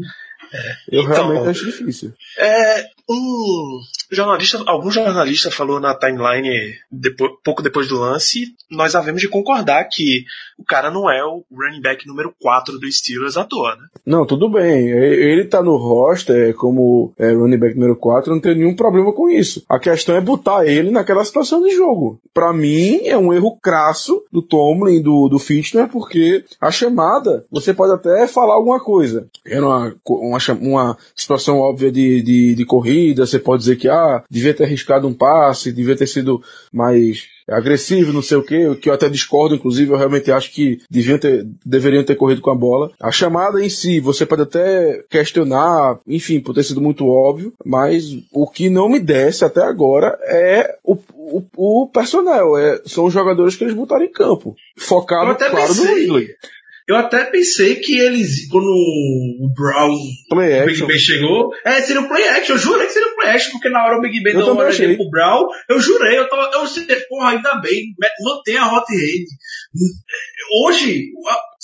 [0.53, 0.97] É.
[0.97, 2.13] Eu então, realmente acho difícil.
[2.37, 3.79] É, um
[4.11, 9.83] jornalista, algum jornalista falou na timeline depois, pouco depois do lance, nós havemos de concordar
[9.85, 10.23] que
[10.57, 13.83] o cara não é o running back número 4 do Steelers à toa, né?
[14.05, 14.89] Não, tudo bem.
[14.89, 19.29] Ele tá no roster como é, running back número 4, não tem nenhum problema com
[19.29, 19.63] isso.
[19.69, 22.19] A questão é botar ele naquela situação de jogo.
[22.33, 27.73] Para mim, é um erro crasso do Tomlin, do, do Fitner, porque a chamada, você
[27.73, 29.27] pode até falar alguma coisa.
[29.45, 34.23] Era uma, uma, uma situação óbvia de, de, de corrida, você pode dizer que, ah,
[34.29, 36.41] devia ter arriscado um passe, devia ter sido
[36.71, 40.81] mais agressivo, não sei o que, que eu até discordo, inclusive, eu realmente acho que
[40.89, 42.91] deviam ter, deveriam ter corrido com a bola.
[43.01, 48.03] A chamada em si, você pode até questionar, enfim, por ter sido muito óbvio, mas
[48.33, 53.13] o que não me desce até agora é o, o, o personnel, é, são os
[53.13, 54.55] jogadores que eles botaram em campo.
[54.75, 55.85] Focado, claro, pensei.
[55.85, 56.27] no Ridley.
[56.87, 59.93] Eu até pensei que eles, quando o Brown,
[60.29, 62.55] play o Big Ben chegou, é, seria um play action.
[62.55, 64.63] Eu jurei que seria um play action, porque na hora o Big Ben deu uma
[64.63, 68.85] olhadinha pro Brown, eu jurei, eu tava, eu sei, porra, ainda bem, mantém a hot
[68.89, 69.27] rate.
[70.63, 71.11] Hoje,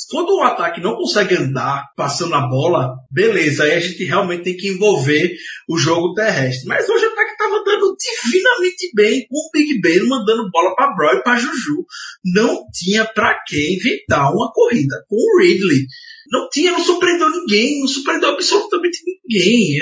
[0.10, 4.58] quando o ataque não consegue andar passando a bola, beleza, aí a gente realmente tem
[4.58, 5.36] que envolver
[5.70, 6.68] o jogo terrestre.
[6.68, 10.96] Mas hoje o ataque estava andando divinamente bem, com o Big Ben mandando bola para
[10.96, 11.86] Brown e para Juju.
[12.26, 15.86] Não tinha para que inventar uma corrida com o Ridley.
[16.32, 19.78] Não tinha, não surpreendeu ninguém, não surpreendeu absolutamente ninguém.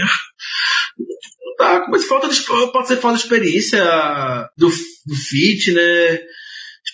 [0.99, 3.81] Não dá, mas falta de, pode ser falta de experiência
[4.57, 6.19] do, do Fit, né?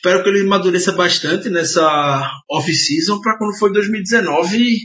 [0.08, 4.78] Espero que ele amadureça bastante nessa off-season para quando for 2019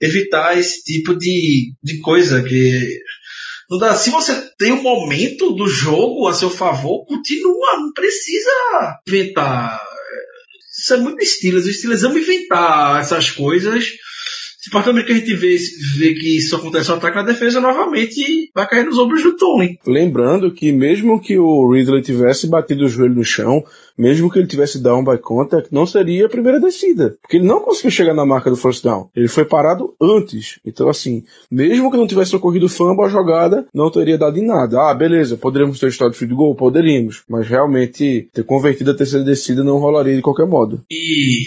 [0.00, 2.98] evitar esse tipo de, de coisa que
[3.70, 8.98] Não dá, se você tem um momento do jogo a seu favor, continua, não precisa
[9.06, 9.80] inventar.
[10.76, 11.66] Isso é muito Steelers.
[11.66, 13.92] Os Steelers vão inventar essas coisas.
[14.60, 15.56] Se partir do que a gente vê,
[15.98, 19.78] vê que isso acontece no ataque, a defesa novamente vai cair nos ombros do Tony.
[19.86, 23.62] Lembrando que mesmo que o Ridley tivesse batido o joelho no chão,
[23.96, 27.16] mesmo que ele tivesse down by contact, não seria a primeira descida.
[27.20, 29.08] Porque ele não conseguiu chegar na marca do first down.
[29.14, 30.58] Ele foi parado antes.
[30.64, 34.90] Então, assim, mesmo que não tivesse ocorrido fumble, a jogada não teria dado em nada.
[34.90, 36.54] Ah, beleza, poderíamos ter estado field goal?
[36.54, 37.22] Poderíamos.
[37.28, 40.84] Mas realmente, ter convertido a terceira descida não rolaria de qualquer modo.
[40.90, 41.44] E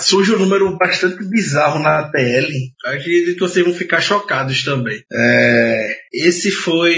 [0.00, 2.52] surge um número bastante bizarro na TL.
[2.84, 5.02] Acredito que vocês vão ficar chocados também.
[5.12, 6.94] É, esse foi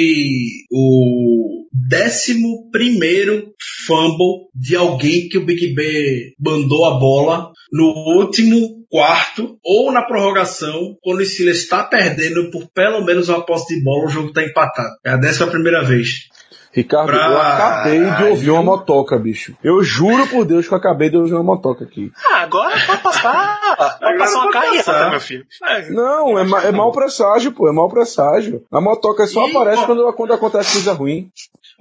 [0.70, 3.52] o décimo primeiro
[3.86, 7.86] fumble de alguém que o Big Ben mandou a bola no
[8.18, 13.76] último quarto ou na prorrogação, quando o Steelers está perdendo por pelo menos uma posse
[13.76, 14.96] de bola, o jogo está empatado.
[15.04, 16.28] É a décima primeira vez.
[16.72, 19.56] Ricardo, Pra- eu acabei de ouvir uma motoca, bicho.
[19.62, 22.12] Eu juro por Deus que eu acabei de ouvir uma motoca aqui.
[22.30, 23.58] Ah, agora pode passar.
[23.76, 25.44] Pode Agora passar uma carreata, meu filho.
[25.66, 25.90] É.
[25.90, 28.62] Não, é, ma- é mau presságio, pô, é mau presságio.
[28.70, 29.86] A motoca só Ih, aparece ó.
[29.86, 31.28] quando, quando acontece coisa ruim.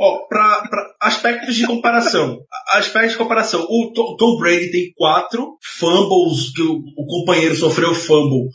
[0.02, 2.40] Ó, pra, pra aspectos de comparação.
[2.74, 3.62] Aspectos de comparação.
[3.70, 8.50] O Tom, Tom Brady tem quatro fumbles que o, o companheiro sofreu fumble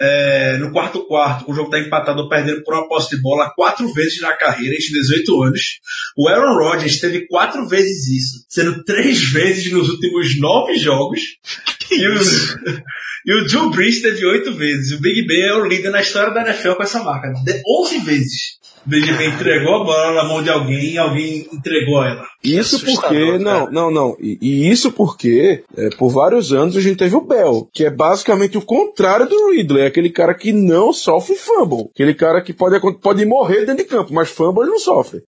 [0.00, 1.50] é, no quarto quarto.
[1.50, 4.74] O jogo tá empatado ou perdendo por uma posse de bola quatro vezes na carreira,
[4.74, 5.62] em 18 anos.
[6.16, 11.20] O Aaron Rodgers teve quatro vezes isso, sendo três vezes nos últimos nove jogos.
[11.90, 12.14] E o,
[13.26, 14.92] e o Drew Brees teve oito vezes.
[14.92, 17.32] O Big Ben é o líder na história da NFL com essa marca.
[17.44, 18.55] De 11 vezes.
[18.86, 22.24] O Big Ben entregou a bola na mão de alguém e alguém entregou ela.
[22.42, 24.16] Isso porque, não, não, não.
[24.20, 27.90] E, e isso porque, é, por vários anos a gente teve o Bell, que é
[27.90, 31.88] basicamente o contrário do Ridley, é aquele cara que não sofre fumble.
[31.92, 35.22] Aquele cara que pode, pode morrer dentro de campo, mas fumble ele não sofre.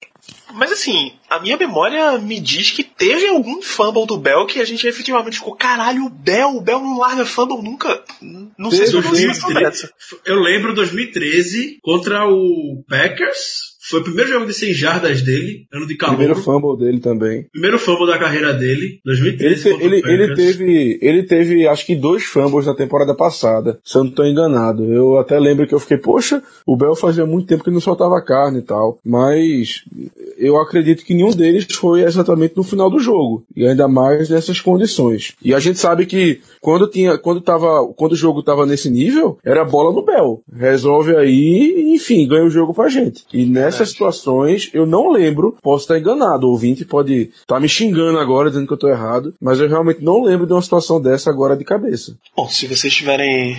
[0.55, 4.65] Mas assim, a minha memória me diz que teve algum fumble do Bell que a
[4.65, 8.03] gente efetivamente ficou, caralho, o Bell, o Bell não larga fumble nunca.
[8.57, 9.93] Não sei se eu não Teve, sei dessa.
[10.25, 13.68] Eu lembro 2013 contra o Packers.
[13.89, 16.17] Foi o primeiro jogo de 100 jardas dele, ano de calor.
[16.17, 17.47] Primeiro fumble dele também.
[17.53, 20.21] Primeiro fumble da carreira dele, Ele, 2013 te- contra ele, Packers.
[20.21, 24.27] ele teve, ele teve, acho que dois fumbles na temporada passada, se eu não estou
[24.27, 24.85] enganado.
[24.85, 28.21] Eu até lembro que eu fiquei, poxa, o Bell fazia muito tempo que não soltava
[28.23, 28.99] carne e tal.
[29.05, 29.85] Mas
[30.37, 33.45] eu acredito que nenhum deles foi exatamente no final do jogo.
[33.57, 35.35] E ainda mais nessas condições.
[35.43, 39.39] E a gente sabe que quando tinha, quando tava, quando o jogo tava nesse nível,
[39.45, 40.43] era bola no Bell.
[40.53, 43.25] Resolve aí, enfim, ganha o jogo pra gente.
[43.33, 48.19] E nessas situações, eu não lembro, posso estar enganado, o ouvinte pode estar me xingando
[48.19, 51.31] agora, dizendo que eu tô errado, mas eu realmente não lembro de uma situação dessa
[51.31, 52.17] agora de cabeça.
[52.37, 53.57] Bom, se vocês tiverem.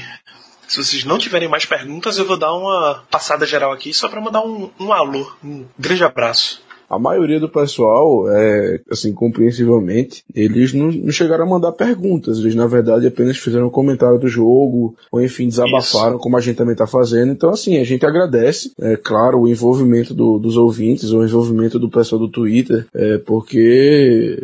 [0.68, 4.22] Se vocês não tiverem mais perguntas, eu vou dar uma passada geral aqui só pra
[4.22, 6.62] mandar um, um alô, um grande abraço.
[6.90, 12.40] A maioria do pessoal, é, assim, compreensivelmente, eles não, não chegaram a mandar perguntas.
[12.40, 16.56] Eles, na verdade, apenas fizeram um comentário do jogo, ou enfim, desabafaram, como a gente
[16.58, 17.32] também está fazendo.
[17.32, 21.90] Então, assim, a gente agradece, é claro, o envolvimento do- dos ouvintes, o envolvimento do
[21.90, 24.44] pessoal do Twitter, é, porque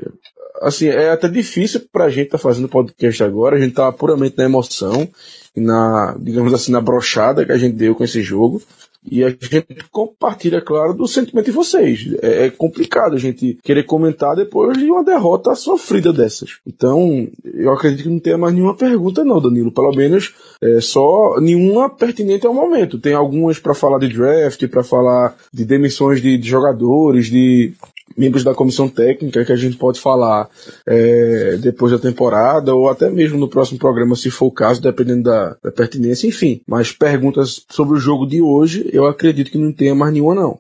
[0.62, 4.46] assim, é até difícil pra gente estar fazendo podcast agora, a gente tá puramente na
[4.46, 5.08] emoção
[5.56, 8.62] e na, digamos assim, na brochada que a gente deu com esse jogo.
[9.10, 12.08] E a gente compartilha, claro, do sentimento de vocês.
[12.22, 16.58] É, é complicado a gente querer comentar depois de uma derrota sofrida dessas.
[16.66, 19.72] Então, eu acredito que não tenha mais nenhuma pergunta, não, Danilo.
[19.72, 23.00] Pelo menos é, só nenhuma pertinente ao momento.
[23.00, 27.74] Tem algumas para falar de draft, para falar de demissões de, de jogadores, de
[28.18, 30.50] membros da comissão técnica que a gente pode falar
[30.86, 35.24] é, depois da temporada ou até mesmo no próximo programa, se for o caso, dependendo
[35.24, 36.62] da, da pertinência, enfim.
[36.68, 40.60] Mas perguntas sobre o jogo de hoje, eu acredito que não tenha mais nenhuma, não.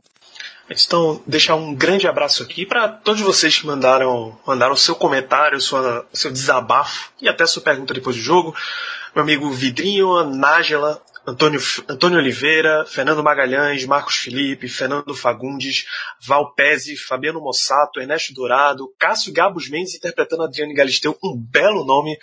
[0.69, 6.05] Então, deixar um grande abraço aqui para todos vocês que mandaram mandaram seu comentário, sua,
[6.11, 8.55] seu desabafo e até sua pergunta depois do jogo.
[9.13, 11.59] Meu amigo Vidrinho, a Nájela, Antônio,
[11.89, 15.85] Antônio Oliveira, Fernando Magalhães, Marcos Felipe, Fernando Fagundes,
[16.21, 22.17] Val Pezzi, Fabiano Mossato, Ernesto Dourado, Cássio Gabos Mendes interpretando Adriane Galisteu, um belo nome.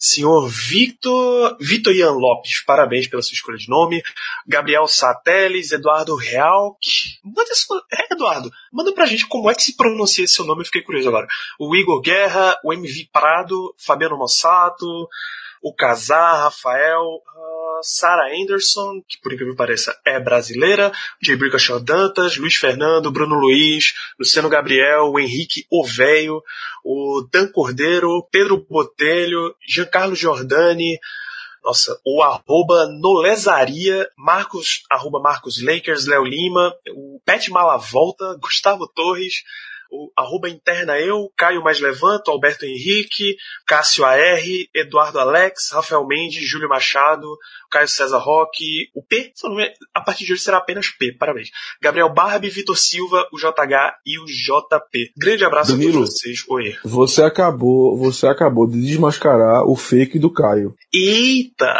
[0.00, 4.00] Senhor Victor, Vitor Ian Lopes, parabéns pela sua escolha de nome.
[4.46, 6.78] Gabriel Sateles, Eduardo Real.
[7.24, 10.60] Manda esse, é, Eduardo, manda pra gente como é que se pronuncia esse seu nome,
[10.60, 11.26] eu fiquei curioso agora.
[11.58, 15.08] O Igor Guerra, o MV Prado, Fabiano Mossato,
[15.62, 20.92] o Casar, Rafael, uh, Sarah Anderson, que por incrível que pareça é brasileira,
[21.22, 21.36] J.
[21.36, 26.42] Brickashaw Dantas, Luiz Fernando, Bruno Luiz, Luciano Gabriel, o Henrique Oveio,
[26.84, 30.98] o Dan Cordeiro, Pedro Botelho, Giancarlo Giordani,
[31.62, 39.42] Nossa, o arroba Nolesaria, Marcos, arroba Marcos Lakers, Léo Lima, o Pet Malavolta, Gustavo Torres,
[39.90, 43.36] o arroba interna eu, Caio Mais Levanto, Alberto Henrique,
[43.66, 44.42] Cássio AR,
[44.74, 47.26] Eduardo Alex, Rafael Mendes, Júlio Machado,
[47.70, 49.32] Caio César Roque, o P,
[49.94, 51.50] a partir de hoje será apenas P, parabéns.
[51.80, 55.12] Gabriel Barbie, Vitor Silva, o JH e o JP.
[55.16, 56.44] Grande abraço Danilo, a todos vocês.
[56.48, 56.76] Oi.
[56.84, 60.74] Você acabou, você acabou de desmascarar o fake do Caio.
[60.92, 61.74] Eita!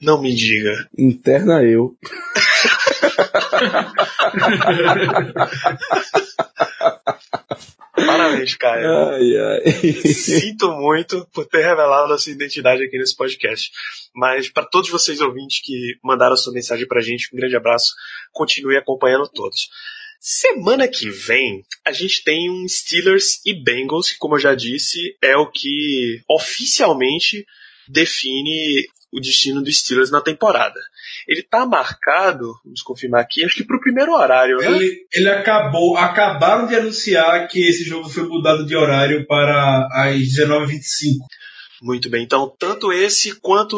[0.00, 0.88] Não me diga.
[0.98, 1.96] Interna eu.
[7.94, 8.88] Parabéns, Caio.
[8.88, 9.92] Ai, ai.
[10.12, 13.70] Sinto muito por ter revelado a sua identidade aqui nesse podcast.
[14.14, 17.92] Mas para todos vocês ouvintes que mandaram sua mensagem pra gente, um grande abraço.
[18.32, 19.68] Continue acompanhando todos.
[20.18, 25.16] Semana que vem, a gente tem um Steelers e Bengals, que, como eu já disse,
[25.22, 27.46] é o que oficialmente
[27.88, 30.78] define o destino dos Steelers na temporada.
[31.28, 34.66] Ele tá marcado, vamos confirmar aqui, acho que pro primeiro horário, né?
[34.66, 40.16] Ele, ele acabou, acabaram de anunciar que esse jogo foi mudado de horário para as
[40.16, 41.18] 19h25.
[41.82, 43.76] Muito bem, então tanto esse quanto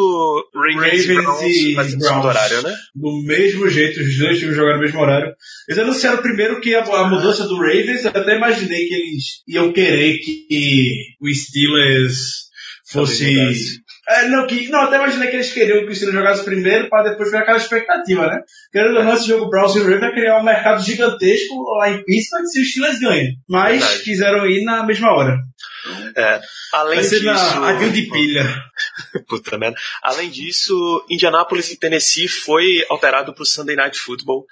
[0.55, 2.03] Ravens, Ravens e Browns e Browns.
[2.03, 2.75] segundo horário, né?
[2.95, 5.35] Do mesmo jeito, os dois times jogaram no mesmo horário.
[5.69, 9.73] Eles anunciaram primeiro que a, a mudança do Ravens, eu até imaginei que eles iam
[9.73, 12.47] querer que o Steelers
[12.87, 13.83] fosse.
[14.09, 17.11] É, não, que, não, até imaginei que eles queriam que o Steelers jogasse primeiro para
[17.11, 18.41] depois ver aquela expectativa, né?
[18.71, 22.05] Querendo ou não, esse jogo Browns e Ravens vai criar um mercado gigantesco lá em
[22.05, 23.33] Pittsburgh se os Steelers ganham.
[23.49, 24.05] Mas Verdade.
[24.05, 25.39] quiseram ir na mesma hora.
[26.17, 26.41] É,
[26.73, 28.45] além disso, na avião de pilha.
[29.27, 29.77] Puta merda.
[30.03, 34.47] Além disso, Indianapolis e Tennessee foi alterado para o Sunday Night Football.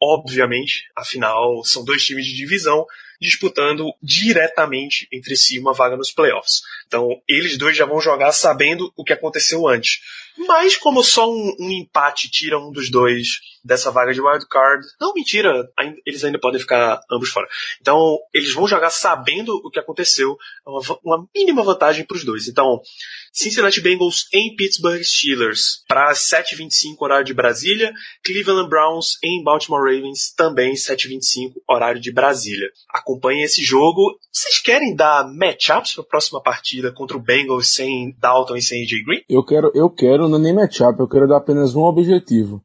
[0.00, 2.84] Obviamente, afinal, são dois times de divisão
[3.20, 6.62] disputando diretamente entre si uma vaga nos playoffs.
[6.88, 10.00] Então, eles dois já vão jogar sabendo o que aconteceu antes.
[10.46, 14.86] Mas, como só um, um empate tira um dos dois dessa vaga de wild card,
[15.00, 15.68] não, mentira,
[16.06, 17.46] eles ainda podem ficar ambos fora.
[17.80, 20.36] Então, eles vão jogar sabendo o que aconteceu,
[20.66, 22.48] é uma, uma mínima vantagem para os dois.
[22.48, 22.80] Então,
[23.32, 27.92] Cincinnati Bengals em Pittsburgh Steelers para 7h25 horário de Brasília,
[28.24, 32.68] Cleveland Browns em Baltimore Ravens também 7h25 horário de Brasília.
[32.90, 34.18] Acompanhem esse jogo.
[34.32, 38.82] Vocês querem dar matchups para a próxima partida contra o Bengals sem Dalton e sem
[38.82, 39.22] AJ Green?
[39.28, 42.60] Eu quero, eu quero, não é nem matchup, eu quero dar apenas um objetivo.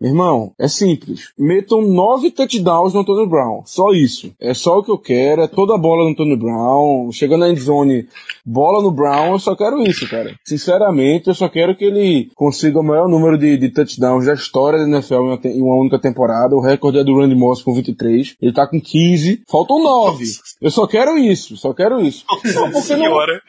[0.00, 1.30] Meu irmão, é simples.
[1.38, 3.62] Metam nove touchdowns no Antônio Brown.
[3.64, 4.32] Só isso.
[4.40, 5.42] É só o que eu quero.
[5.42, 7.10] É toda a bola no Antônio Brown.
[7.12, 8.06] Chegando na endzone,
[8.44, 9.32] bola no Brown.
[9.32, 10.34] Eu só quero isso, cara.
[10.44, 14.78] Sinceramente, eu só quero que ele consiga o maior número de, de touchdowns da história
[14.78, 16.54] da NFL em uma, te- em uma única temporada.
[16.54, 18.36] O recorde é do Randy Moss com 23.
[18.40, 19.42] Ele tá com 15.
[19.50, 20.24] Faltam 9.
[20.60, 21.56] Eu só quero isso.
[21.56, 22.24] Só quero isso.
[22.54, 23.32] Não, porque Senhora.
[23.34, 23.40] não,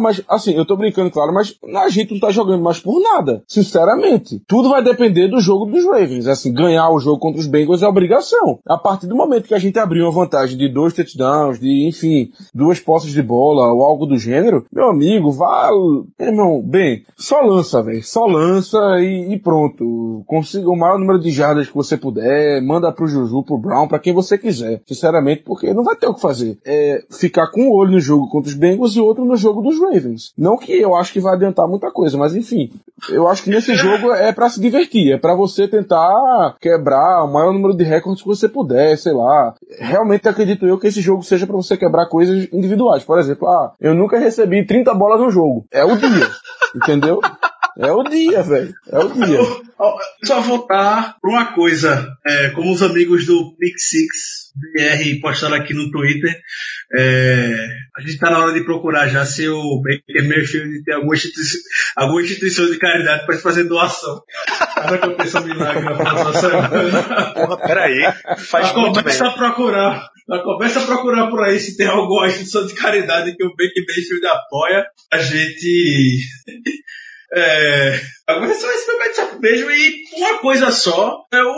[0.00, 3.42] mas assim, eu tô brincando, claro, mas a gente não tá jogando mais por nada.
[3.46, 4.42] Sinceramente.
[4.46, 6.26] Tudo vai depender do jogo dos Ravens.
[6.26, 8.58] Assim, ganhar o jogo contra os Bengals é obrigação.
[8.66, 12.30] A partir do momento que a gente abrir uma vantagem de dois touchdowns, de, enfim,
[12.54, 15.70] duas posses de bola ou algo do gênero, meu amigo, vá.
[16.18, 18.02] Irmão, bem, só lança, velho.
[18.02, 20.22] Só lança e, e pronto.
[20.26, 23.98] Consiga o maior número de jardas que você puder, manda pro Juju, pro Brown, pra
[23.98, 24.82] quem você quiser.
[24.86, 26.58] Sinceramente, porque não vai ter o que fazer.
[26.64, 29.80] É ficar com um olho no jogo contra os Bengals e outro no jogo dos
[29.80, 30.32] Ravens.
[30.36, 32.70] Não que eu acho que vai adiantar muita coisa, mas enfim.
[33.08, 37.32] Eu acho que nesse jogo é pra se divertir, é pra você tentar quebrar o
[37.32, 39.54] maior número de recordes que você puder, sei lá.
[39.78, 43.04] Realmente acredito eu que esse jogo seja pra você quebrar coisas individuais.
[43.04, 45.64] Por exemplo, ah, eu nunca recebi 30 bolas no jogo.
[45.70, 46.30] É o dia.
[46.74, 47.20] entendeu?
[47.78, 48.74] É o dia, velho.
[48.90, 49.38] É o dia.
[50.24, 55.74] Só voltar para uma coisa, é, como os amigos do Pick Six BR postaram aqui
[55.74, 56.34] no Twitter,
[56.96, 61.14] é, a gente está na hora de procurar já se o Baker Mayfield tem alguma
[61.14, 61.60] instituição,
[61.96, 64.22] alguma instituição de caridade para fazer doação.
[64.74, 67.32] Sabe que eu penso milagre na próxima semana?
[67.34, 68.12] Porra, peraí.
[68.38, 69.02] Faz Já muito bem.
[69.02, 70.08] começa a procurar.
[70.28, 73.84] Já começa a procurar por aí se tem alguma instituição de caridade que o Baker
[73.86, 74.84] Mayfield apoia.
[75.12, 76.18] A gente.
[77.30, 81.48] É, agora é só esse meu matchup mesmo e uma coisa só, é, o,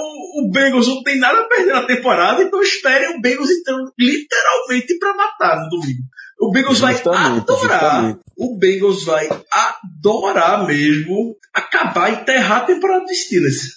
[0.42, 4.98] o Bengals não tem nada a perder na temporada, então esperem o Bengals então, literalmente
[4.98, 6.02] para matar no domingo.
[6.40, 8.20] O Bengals vai Justamente, adorar, justamente.
[8.36, 13.76] o Bengals vai adorar mesmo acabar, enterrar a temporada dos Steelers.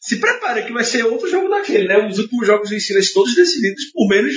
[0.00, 2.06] Se prepare que vai ser outro jogo daquele, né?
[2.06, 4.34] Os últimos jogos dos Steelers todos decididos por menos,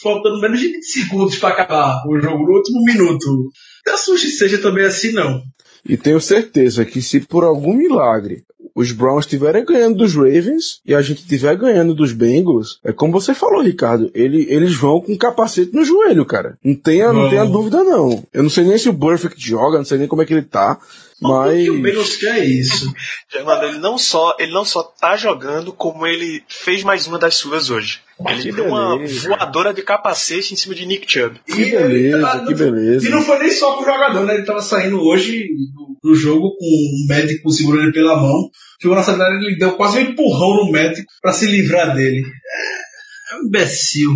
[0.00, 3.50] faltando menos de 20 segundos para acabar o jogo no último minuto.
[3.86, 5.42] Não assuste seja também assim, não.
[5.88, 10.94] E tenho certeza que se por algum milagre os Browns estiverem ganhando dos Ravens e
[10.94, 15.16] a gente estiver ganhando dos Bengals, é como você falou, Ricardo, ele, eles vão com
[15.16, 16.56] capacete no joelho, cara.
[16.64, 18.24] Não tenha, não tenha dúvida, não.
[18.32, 20.42] Eu não sei nem se o Perfect joga, não sei nem como é que ele
[20.42, 20.78] tá.
[21.22, 21.60] Mas.
[21.62, 22.92] O que o Bengals quer é isso.
[23.32, 27.34] Germano, ele não só ele não só tá jogando, como ele fez mais uma das
[27.36, 28.00] suas hoje.
[28.28, 29.28] Ele Que deu uma beleza.
[29.28, 31.40] voadora de capacete em cima de Nick Chubb.
[31.46, 33.06] Que beleza, que beleza.
[33.06, 34.34] E não foi nem só com o jogador, né?
[34.34, 35.44] Ele tava saindo hoje
[35.74, 38.48] do, do jogo com um médico segurando ele pela mão.
[38.80, 42.22] Chegou na saída, ele deu quase um empurrão no médico pra se livrar dele.
[42.22, 44.10] É, é um imbecil.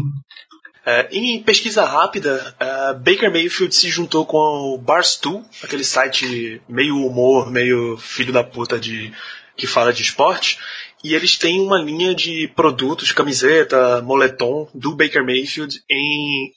[0.88, 7.04] É, em pesquisa rápida, é, Baker Mayfield se juntou com o Barstool, aquele site meio
[7.04, 9.12] humor, meio filho da puta de
[9.56, 10.58] que fala de esporte,
[11.06, 16.50] e eles têm uma linha de produtos, camiseta, moletom do Baker Mayfield, em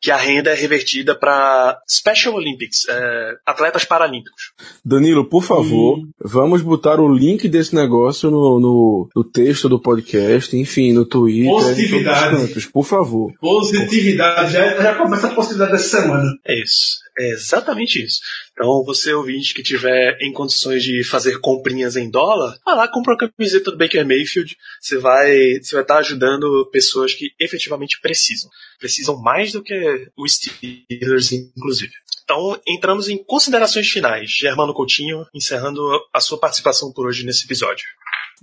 [0.00, 4.52] que a renda é revertida para Special Olympics, é, atletas paralímpicos.
[4.84, 10.56] Danilo, por favor, vamos botar o link desse negócio no, no, no texto do podcast,
[10.56, 12.36] enfim, no Twitter, Positividade.
[12.36, 13.32] cantos, por favor.
[13.40, 14.52] Positividade.
[14.52, 16.36] Já, já começa a possibilidade dessa semana.
[16.44, 17.03] É isso.
[17.16, 18.20] É exatamente isso.
[18.52, 23.12] Então, você ouvinte que tiver em condições de fazer comprinhas em dólar, vai lá, compra
[23.12, 24.56] uma camiseta do Baker Mayfield.
[24.80, 28.50] Você vai você vai estar ajudando pessoas que efetivamente precisam.
[28.80, 31.92] Precisam mais do que os Steelers, inclusive.
[32.24, 34.30] Então, entramos em considerações finais.
[34.30, 37.84] Germano Coutinho, encerrando a sua participação por hoje nesse episódio.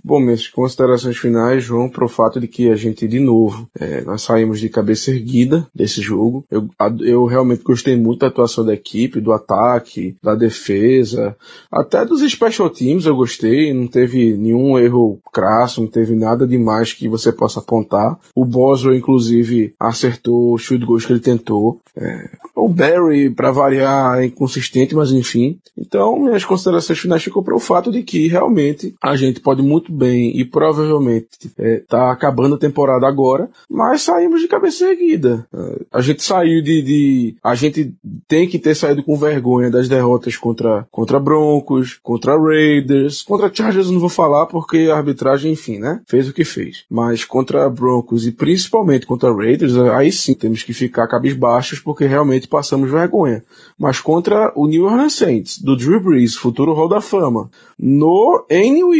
[0.04, 4.00] Bom, minhas considerações finais vão para o fato de que a gente, de novo, é,
[4.02, 6.44] nós saímos de cabeça erguida desse jogo.
[6.50, 6.68] Eu,
[7.00, 11.36] eu realmente gostei muito da atuação da equipe, do ataque, da defesa,
[11.70, 13.72] até dos special teams eu gostei.
[13.72, 18.18] Não teve nenhum erro crasso, não teve nada demais que você possa apontar.
[18.34, 21.80] O Boswell, inclusive, acertou os chute gols que ele tentou.
[21.96, 25.58] É, o Barry, para variar, é inconsistente, mas enfim.
[25.76, 29.91] Então, minhas considerações finais ficam para o fato de que realmente a gente pode muito
[29.92, 31.28] bem e provavelmente
[31.58, 35.46] está acabando a temporada agora, mas saímos de cabeça erguida.
[35.52, 37.94] É, a gente saiu de, de- A gente
[38.26, 43.90] tem que ter saído com vergonha das derrotas contra, contra Broncos, contra Raiders, contra Chargers
[43.90, 46.00] não vou falar porque a arbitragem, enfim, né?
[46.06, 46.84] Fez o que fez.
[46.90, 52.48] Mas contra Broncos e principalmente contra Raiders, aí sim temos que ficar cabisbaixos porque realmente
[52.48, 53.42] passamos vergonha.
[53.78, 58.72] Mas contra o New Orleans Saints, do Drew Brees, futuro Hall da Fama, no, em,
[58.72, 58.94] New,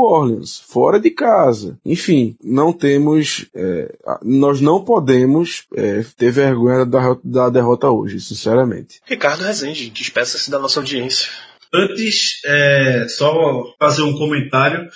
[0.00, 1.78] New Orleans, fora de casa.
[1.84, 9.00] Enfim, não temos, é, nós não podemos é, ter vergonha da, da derrota hoje, sinceramente.
[9.04, 11.28] Ricardo Rezende, despeça-se da nossa audiência.
[11.72, 13.32] Antes, é, só
[13.78, 14.88] fazer um comentário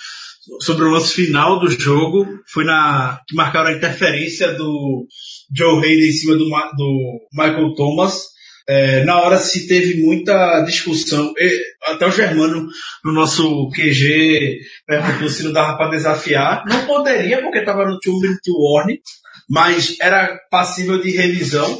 [0.59, 2.27] sobre o lance final do jogo.
[2.47, 5.07] Foi na que marcaram a interferência do
[5.55, 8.34] Joe Hayden em cima do, do Michael Thomas.
[8.67, 11.33] É, na hora se teve muita discussão.
[11.85, 12.67] Até o Germano,
[13.03, 16.63] no nosso QG, perguntou se não dava para desafiar.
[16.67, 18.99] Não poderia, porque estava no two minute warning,
[19.49, 21.77] mas era passível de revisão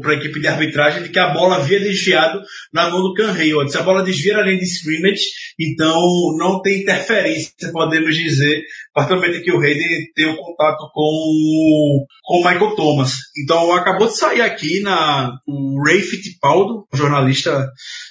[0.00, 2.40] para a equipe de arbitragem de que a bola havia desviado
[2.72, 3.70] na mão do Can Hayward.
[3.70, 5.22] Se a bola desvia linha de scrimmage,
[5.58, 6.00] então
[6.36, 8.62] não tem interferência, podemos dizer,
[8.92, 13.12] particularmente que o Hayden tem um contato com o, com o Michael Thomas.
[13.36, 17.68] Então acabou de sair aqui na, o Ray Fittipaldo, jornalista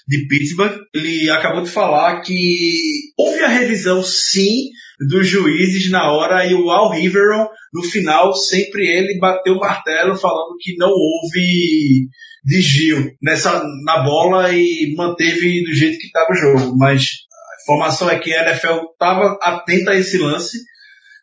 [0.08, 6.46] de Pittsburgh, ele acabou de falar que houve a revisão sim dos juízes na hora
[6.46, 12.10] e o Al Riveron no final sempre ele bateu o martelo falando que não houve
[12.44, 18.10] desvio nessa na bola e manteve do jeito que estava o jogo, mas a informação
[18.10, 20.58] é que a NFL estava atenta a esse lance,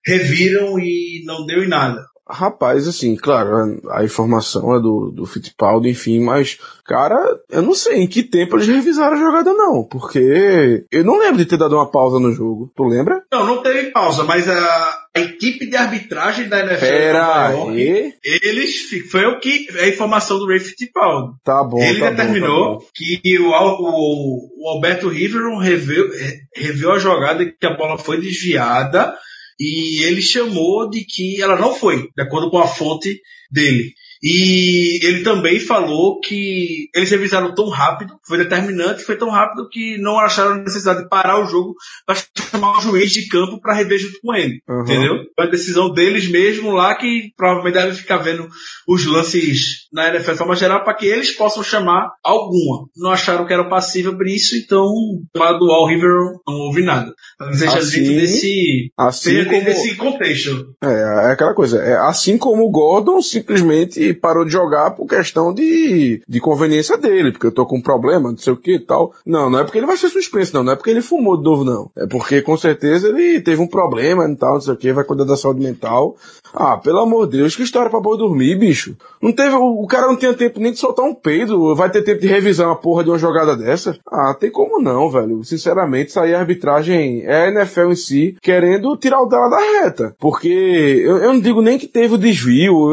[0.05, 2.05] reviram e não deu em nada.
[2.28, 7.16] Rapaz, assim, claro, a, informação é do, do Fittipaldi, enfim, mas, cara,
[7.49, 11.36] eu não sei em que tempo eles revisaram a jogada, não, porque eu não lembro
[11.36, 12.68] de ter dado uma pausa no jogo.
[12.74, 13.22] Tu lembra?
[13.30, 18.77] Não, não teve pausa, mas a, a equipe de arbitragem da NFL Pera York, eles
[19.11, 21.33] foi o que é a informação do Ray Fittipaldi.
[21.45, 22.87] Tá bom, Ele tá bom, determinou tá bom.
[22.95, 28.21] que o, o, o Alberto Riveron reviu, re- reviu a jogada que a bola foi
[28.21, 29.14] desviada
[29.59, 33.93] e ele chamou de que ela não foi, de acordo com a fonte dele.
[34.23, 39.99] E ele também falou que eles revisaram tão rápido, foi determinante, foi tão rápido que
[39.99, 41.75] não acharam necessidade de parar o jogo
[42.07, 42.17] para
[42.51, 44.61] chamar o juiz de campo para rever junto com ele.
[44.69, 44.83] Aham.
[44.83, 45.14] Entendeu?
[45.35, 48.49] Foi a decisão deles mesmo lá que provavelmente devem ficar vendo
[48.89, 52.87] os lances na NFL de forma geral para que eles possam chamar alguma.
[52.97, 54.87] Não acharam que era passível por isso, então
[55.37, 56.11] lá do All River
[56.47, 57.12] não houve nada.
[57.53, 60.75] Seja Assim- dentro desse, Assim seja como, dentro desse contexto.
[60.83, 65.53] é, é aquela coisa, é, assim como o Gordon simplesmente parou de jogar por questão
[65.53, 68.81] de, de conveniência dele, porque eu tô com um problema, não sei o que e
[68.81, 69.12] tal.
[69.25, 70.64] Não, não é porque ele vai ser suspenso, não.
[70.64, 71.91] Não é porque ele fumou de novo, não.
[71.97, 75.05] É porque com certeza ele teve um problema e tal, não sei o que, vai
[75.05, 76.17] cuidar da saúde mental.
[76.55, 78.97] Ah, pelo amor de Deus, que história pra boi dormir, bicho.
[79.21, 82.03] Não teve, o, o cara não tinha tempo nem de soltar um peido, vai ter
[82.03, 83.97] tempo de revisar uma porra de uma jogada dessa?
[84.11, 85.45] Ah, tem como não, velho.
[85.45, 89.59] Sinceramente, isso aí é arbitragem, é a NFL em si, querendo tirar o dela da
[89.59, 90.14] reta.
[90.19, 92.91] Porque eu, eu não digo nem que teve o desvio,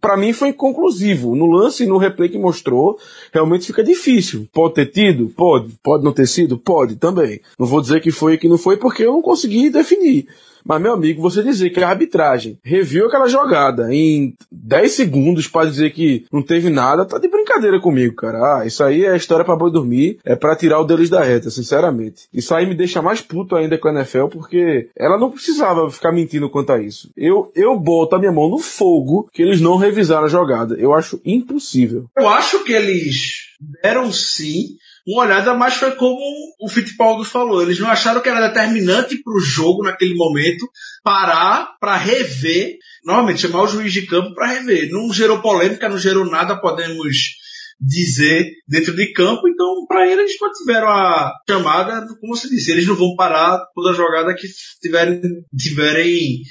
[0.00, 1.34] para mim foi inconclusivo.
[1.34, 2.98] No lance, no replay que mostrou,
[3.32, 4.48] realmente fica difícil.
[4.52, 5.28] Pode ter tido?
[5.28, 5.72] Pode.
[5.82, 6.58] Pode não ter sido?
[6.58, 7.40] Pode também.
[7.58, 10.26] Não vou dizer que foi e que não foi porque eu não consegui definir.
[10.64, 15.68] Mas, meu amigo, você dizer que a arbitragem reviu aquela jogada em 10 segundos para
[15.68, 18.38] dizer que não teve nada, tá de brincadeira comigo, cara.
[18.38, 21.50] Ah, isso aí é história para boi dormir, é para tirar o deles da reta,
[21.50, 22.28] sinceramente.
[22.32, 26.12] Isso aí me deixa mais puto ainda com a NFL, porque ela não precisava ficar
[26.12, 27.10] mentindo quanto a isso.
[27.16, 30.74] Eu, eu boto a minha mão no fogo que eles não revisaram a jogada.
[30.74, 32.06] Eu acho impossível.
[32.16, 33.50] Eu acho que eles
[33.82, 34.76] deram sim
[35.06, 36.20] uma olhada, mas foi como
[36.60, 37.62] o Fittipaldi falou.
[37.62, 40.68] Eles não acharam que era determinante para o jogo naquele momento
[41.02, 44.90] parar para rever, normalmente chamar o juiz de campo para rever.
[44.90, 47.40] Não gerou polêmica, não gerou nada, podemos
[47.80, 52.86] dizer dentro de campo, então para eles eles mantiveram a chamada, como você disse, eles
[52.86, 54.46] não vão parar toda jogada que
[54.82, 55.20] tiverem,
[55.56, 56.42] tiverem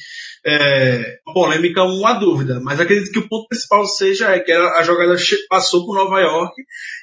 [0.45, 2.59] é, polêmica, uma dúvida.
[2.61, 5.15] Mas acredito que o ponto principal seja é que a jogada
[5.49, 6.53] passou por Nova York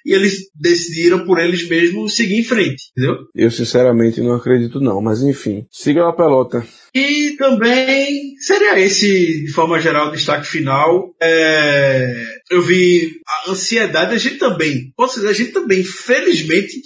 [0.05, 3.17] e eles decidiram por eles mesmos seguir em frente, entendeu?
[3.35, 5.67] Eu sinceramente não acredito não, mas enfim.
[5.71, 6.67] Siga a pelota.
[6.95, 11.15] E também seria esse, de forma geral, o destaque final.
[11.21, 12.15] É,
[12.51, 16.81] eu vi a ansiedade, a gente também, ou seja, a gente também, felizmente,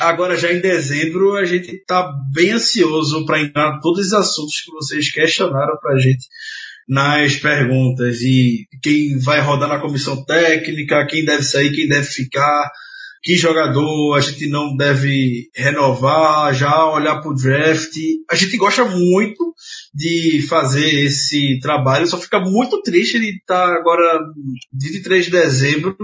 [0.00, 4.70] agora já em dezembro, a gente está bem ansioso para entrar todos os assuntos que
[4.72, 6.26] vocês questionaram para a gente
[6.88, 12.70] nas perguntas e quem vai rodar na comissão técnica, quem deve sair, quem deve ficar,
[13.22, 17.94] que jogador a gente não deve renovar, já olhar para o draft.
[18.30, 19.54] A gente gosta muito
[19.94, 24.20] de fazer esse trabalho, só fica muito triste de estar tá agora
[24.72, 25.96] 23 de dezembro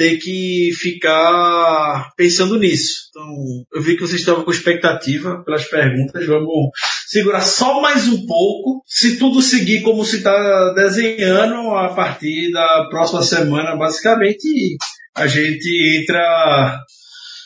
[0.00, 3.10] ter que ficar pensando nisso.
[3.10, 3.26] Então,
[3.74, 6.26] eu vi que vocês estavam com expectativa pelas perguntas.
[6.26, 6.70] Vamos
[7.06, 8.82] segurar só mais um pouco.
[8.86, 14.78] Se tudo seguir como se está desenhando, a partir da próxima semana, basicamente,
[15.14, 16.80] a gente entra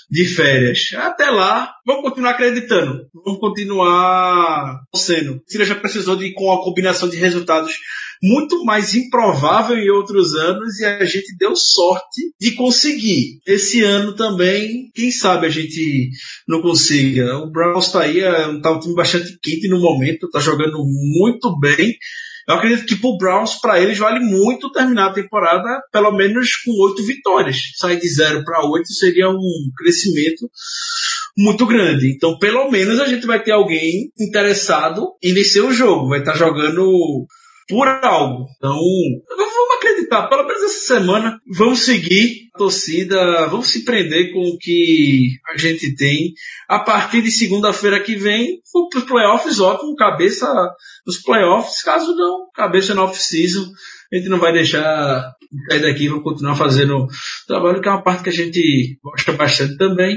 [0.09, 0.91] de férias.
[0.97, 3.01] Até lá, vamos continuar acreditando.
[3.25, 5.43] Vamos continuar sendo.
[5.49, 7.73] Cira já precisou de com a combinação de resultados
[8.23, 13.41] muito mais improvável em outros anos e a gente deu sorte de conseguir.
[13.47, 16.11] Esse ano também, quem sabe a gente
[16.49, 17.39] não consiga.
[17.39, 20.79] O Browns está aí, é, tá um time bastante quente no momento, está jogando
[21.19, 21.95] muito bem.
[22.47, 26.73] Eu acredito que pro Browns, para eles, vale muito terminar a temporada pelo menos com
[26.89, 27.57] oito vitórias.
[27.77, 30.51] Sair de zero para oito seria um crescimento
[31.37, 32.13] muito grande.
[32.15, 36.09] Então, pelo menos a gente vai ter alguém interessado em vencer o jogo.
[36.09, 37.27] Vai estar tá jogando
[37.69, 38.47] por algo.
[38.57, 38.77] Então,
[39.29, 44.59] vamos acreditar, pelo menos essa semana, vamos seguir a torcida, vamos se prender com o
[44.59, 46.33] que a gente tem.
[46.69, 48.61] A partir de segunda-feira que vem,
[48.95, 50.47] os playoffs, ótimo, cabeça
[51.07, 53.65] nos playoffs, caso não, cabeça na off-season.
[54.13, 55.33] A gente não vai deixar
[55.69, 57.07] sair daqui, vamos continuar fazendo
[57.47, 60.17] trabalho, que é uma parte que a gente gosta bastante também.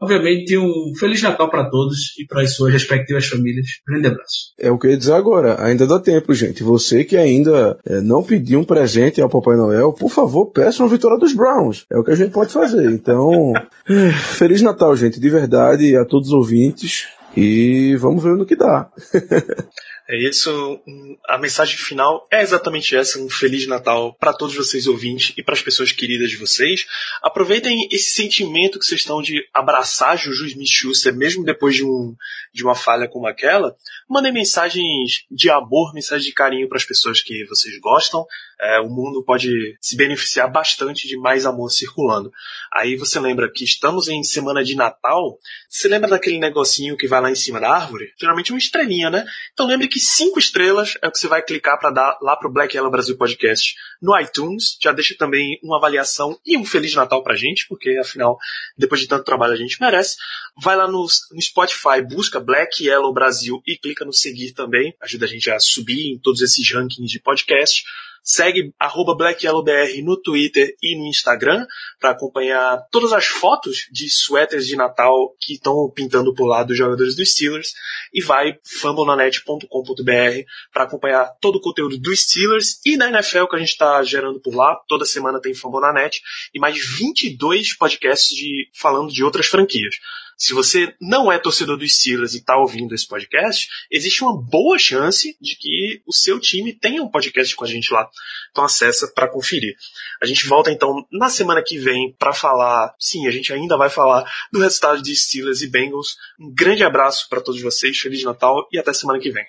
[0.00, 3.66] Obviamente, um Feliz Natal para todos e para as suas respectivas famílias.
[3.86, 4.52] Grande abraço.
[4.58, 5.60] É o que eu ia dizer agora.
[5.62, 6.62] Ainda dá tempo, gente.
[6.62, 10.88] Você que ainda é, não pediu um presente ao Papai Noel, por favor, peça uma
[10.88, 11.84] vitória dos Browns.
[11.90, 12.90] É o que a gente pode fazer.
[12.90, 13.52] Então,
[14.36, 15.18] Feliz Natal, gente.
[15.18, 17.08] De verdade, a todos os ouvintes.
[17.36, 18.88] E vamos ver no que dá.
[20.10, 20.80] É isso.
[21.28, 25.52] A mensagem final é exatamente essa: um Feliz Natal para todos vocês ouvintes e para
[25.52, 26.86] as pessoas queridas de vocês.
[27.22, 32.16] Aproveitem esse sentimento que vocês estão de abraçar Juju Smith-Schuster, mesmo depois de, um,
[32.54, 33.76] de uma falha como aquela.
[34.08, 38.24] Mandem mensagens de amor, mensagens de carinho para as pessoas que vocês gostam.
[38.60, 42.32] É, o mundo pode se beneficiar bastante de mais amor circulando.
[42.72, 45.38] Aí você lembra que estamos em semana de Natal.
[45.68, 48.12] Você lembra daquele negocinho que vai lá em cima da árvore?
[48.18, 49.24] Geralmente uma estrelinha, né?
[49.52, 52.52] Então lembre que cinco estrelas é o que você vai clicar para dar lá pro
[52.52, 54.76] Black Yellow Brasil Podcast no iTunes.
[54.80, 58.38] Já deixa também uma avaliação e um Feliz Natal pra gente, porque afinal,
[58.76, 60.16] depois de tanto trabalho a gente merece.
[60.62, 64.94] Vai lá no, no Spotify, busca Black Yellow Brasil e clica no seguir também.
[65.00, 67.84] Ajuda a gente a subir em todos esses rankings de podcast.
[68.30, 68.74] Segue
[69.16, 71.66] BlackYellowBR no Twitter e no Instagram
[71.98, 76.76] para acompanhar todas as fotos de suéteres de Natal que estão pintando por lá dos
[76.76, 77.72] jogadores dos Steelers
[78.12, 83.60] e vai fumblenanet.com.br para acompanhar todo o conteúdo dos Steelers e da NFL que a
[83.60, 84.78] gente está gerando por lá.
[84.86, 86.20] Toda semana tem Fumble na Net
[86.52, 89.94] e mais 22 podcasts de, falando de outras franquias.
[90.38, 94.78] Se você não é torcedor dos Steelers e está ouvindo esse podcast, existe uma boa
[94.78, 98.08] chance de que o seu time tenha um podcast com a gente lá.
[98.52, 99.74] Então acessa para conferir.
[100.22, 103.90] A gente volta então na semana que vem para falar, sim, a gente ainda vai
[103.90, 106.16] falar do resultado de Steelers e Bengals.
[106.38, 109.44] Um grande abraço para todos vocês, feliz Natal e até semana que vem.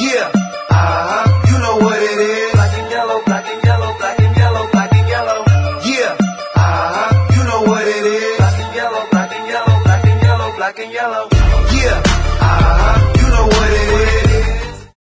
[0.00, 0.32] Yeah,
[0.70, 1.32] uh-huh.
[1.32, 1.37] you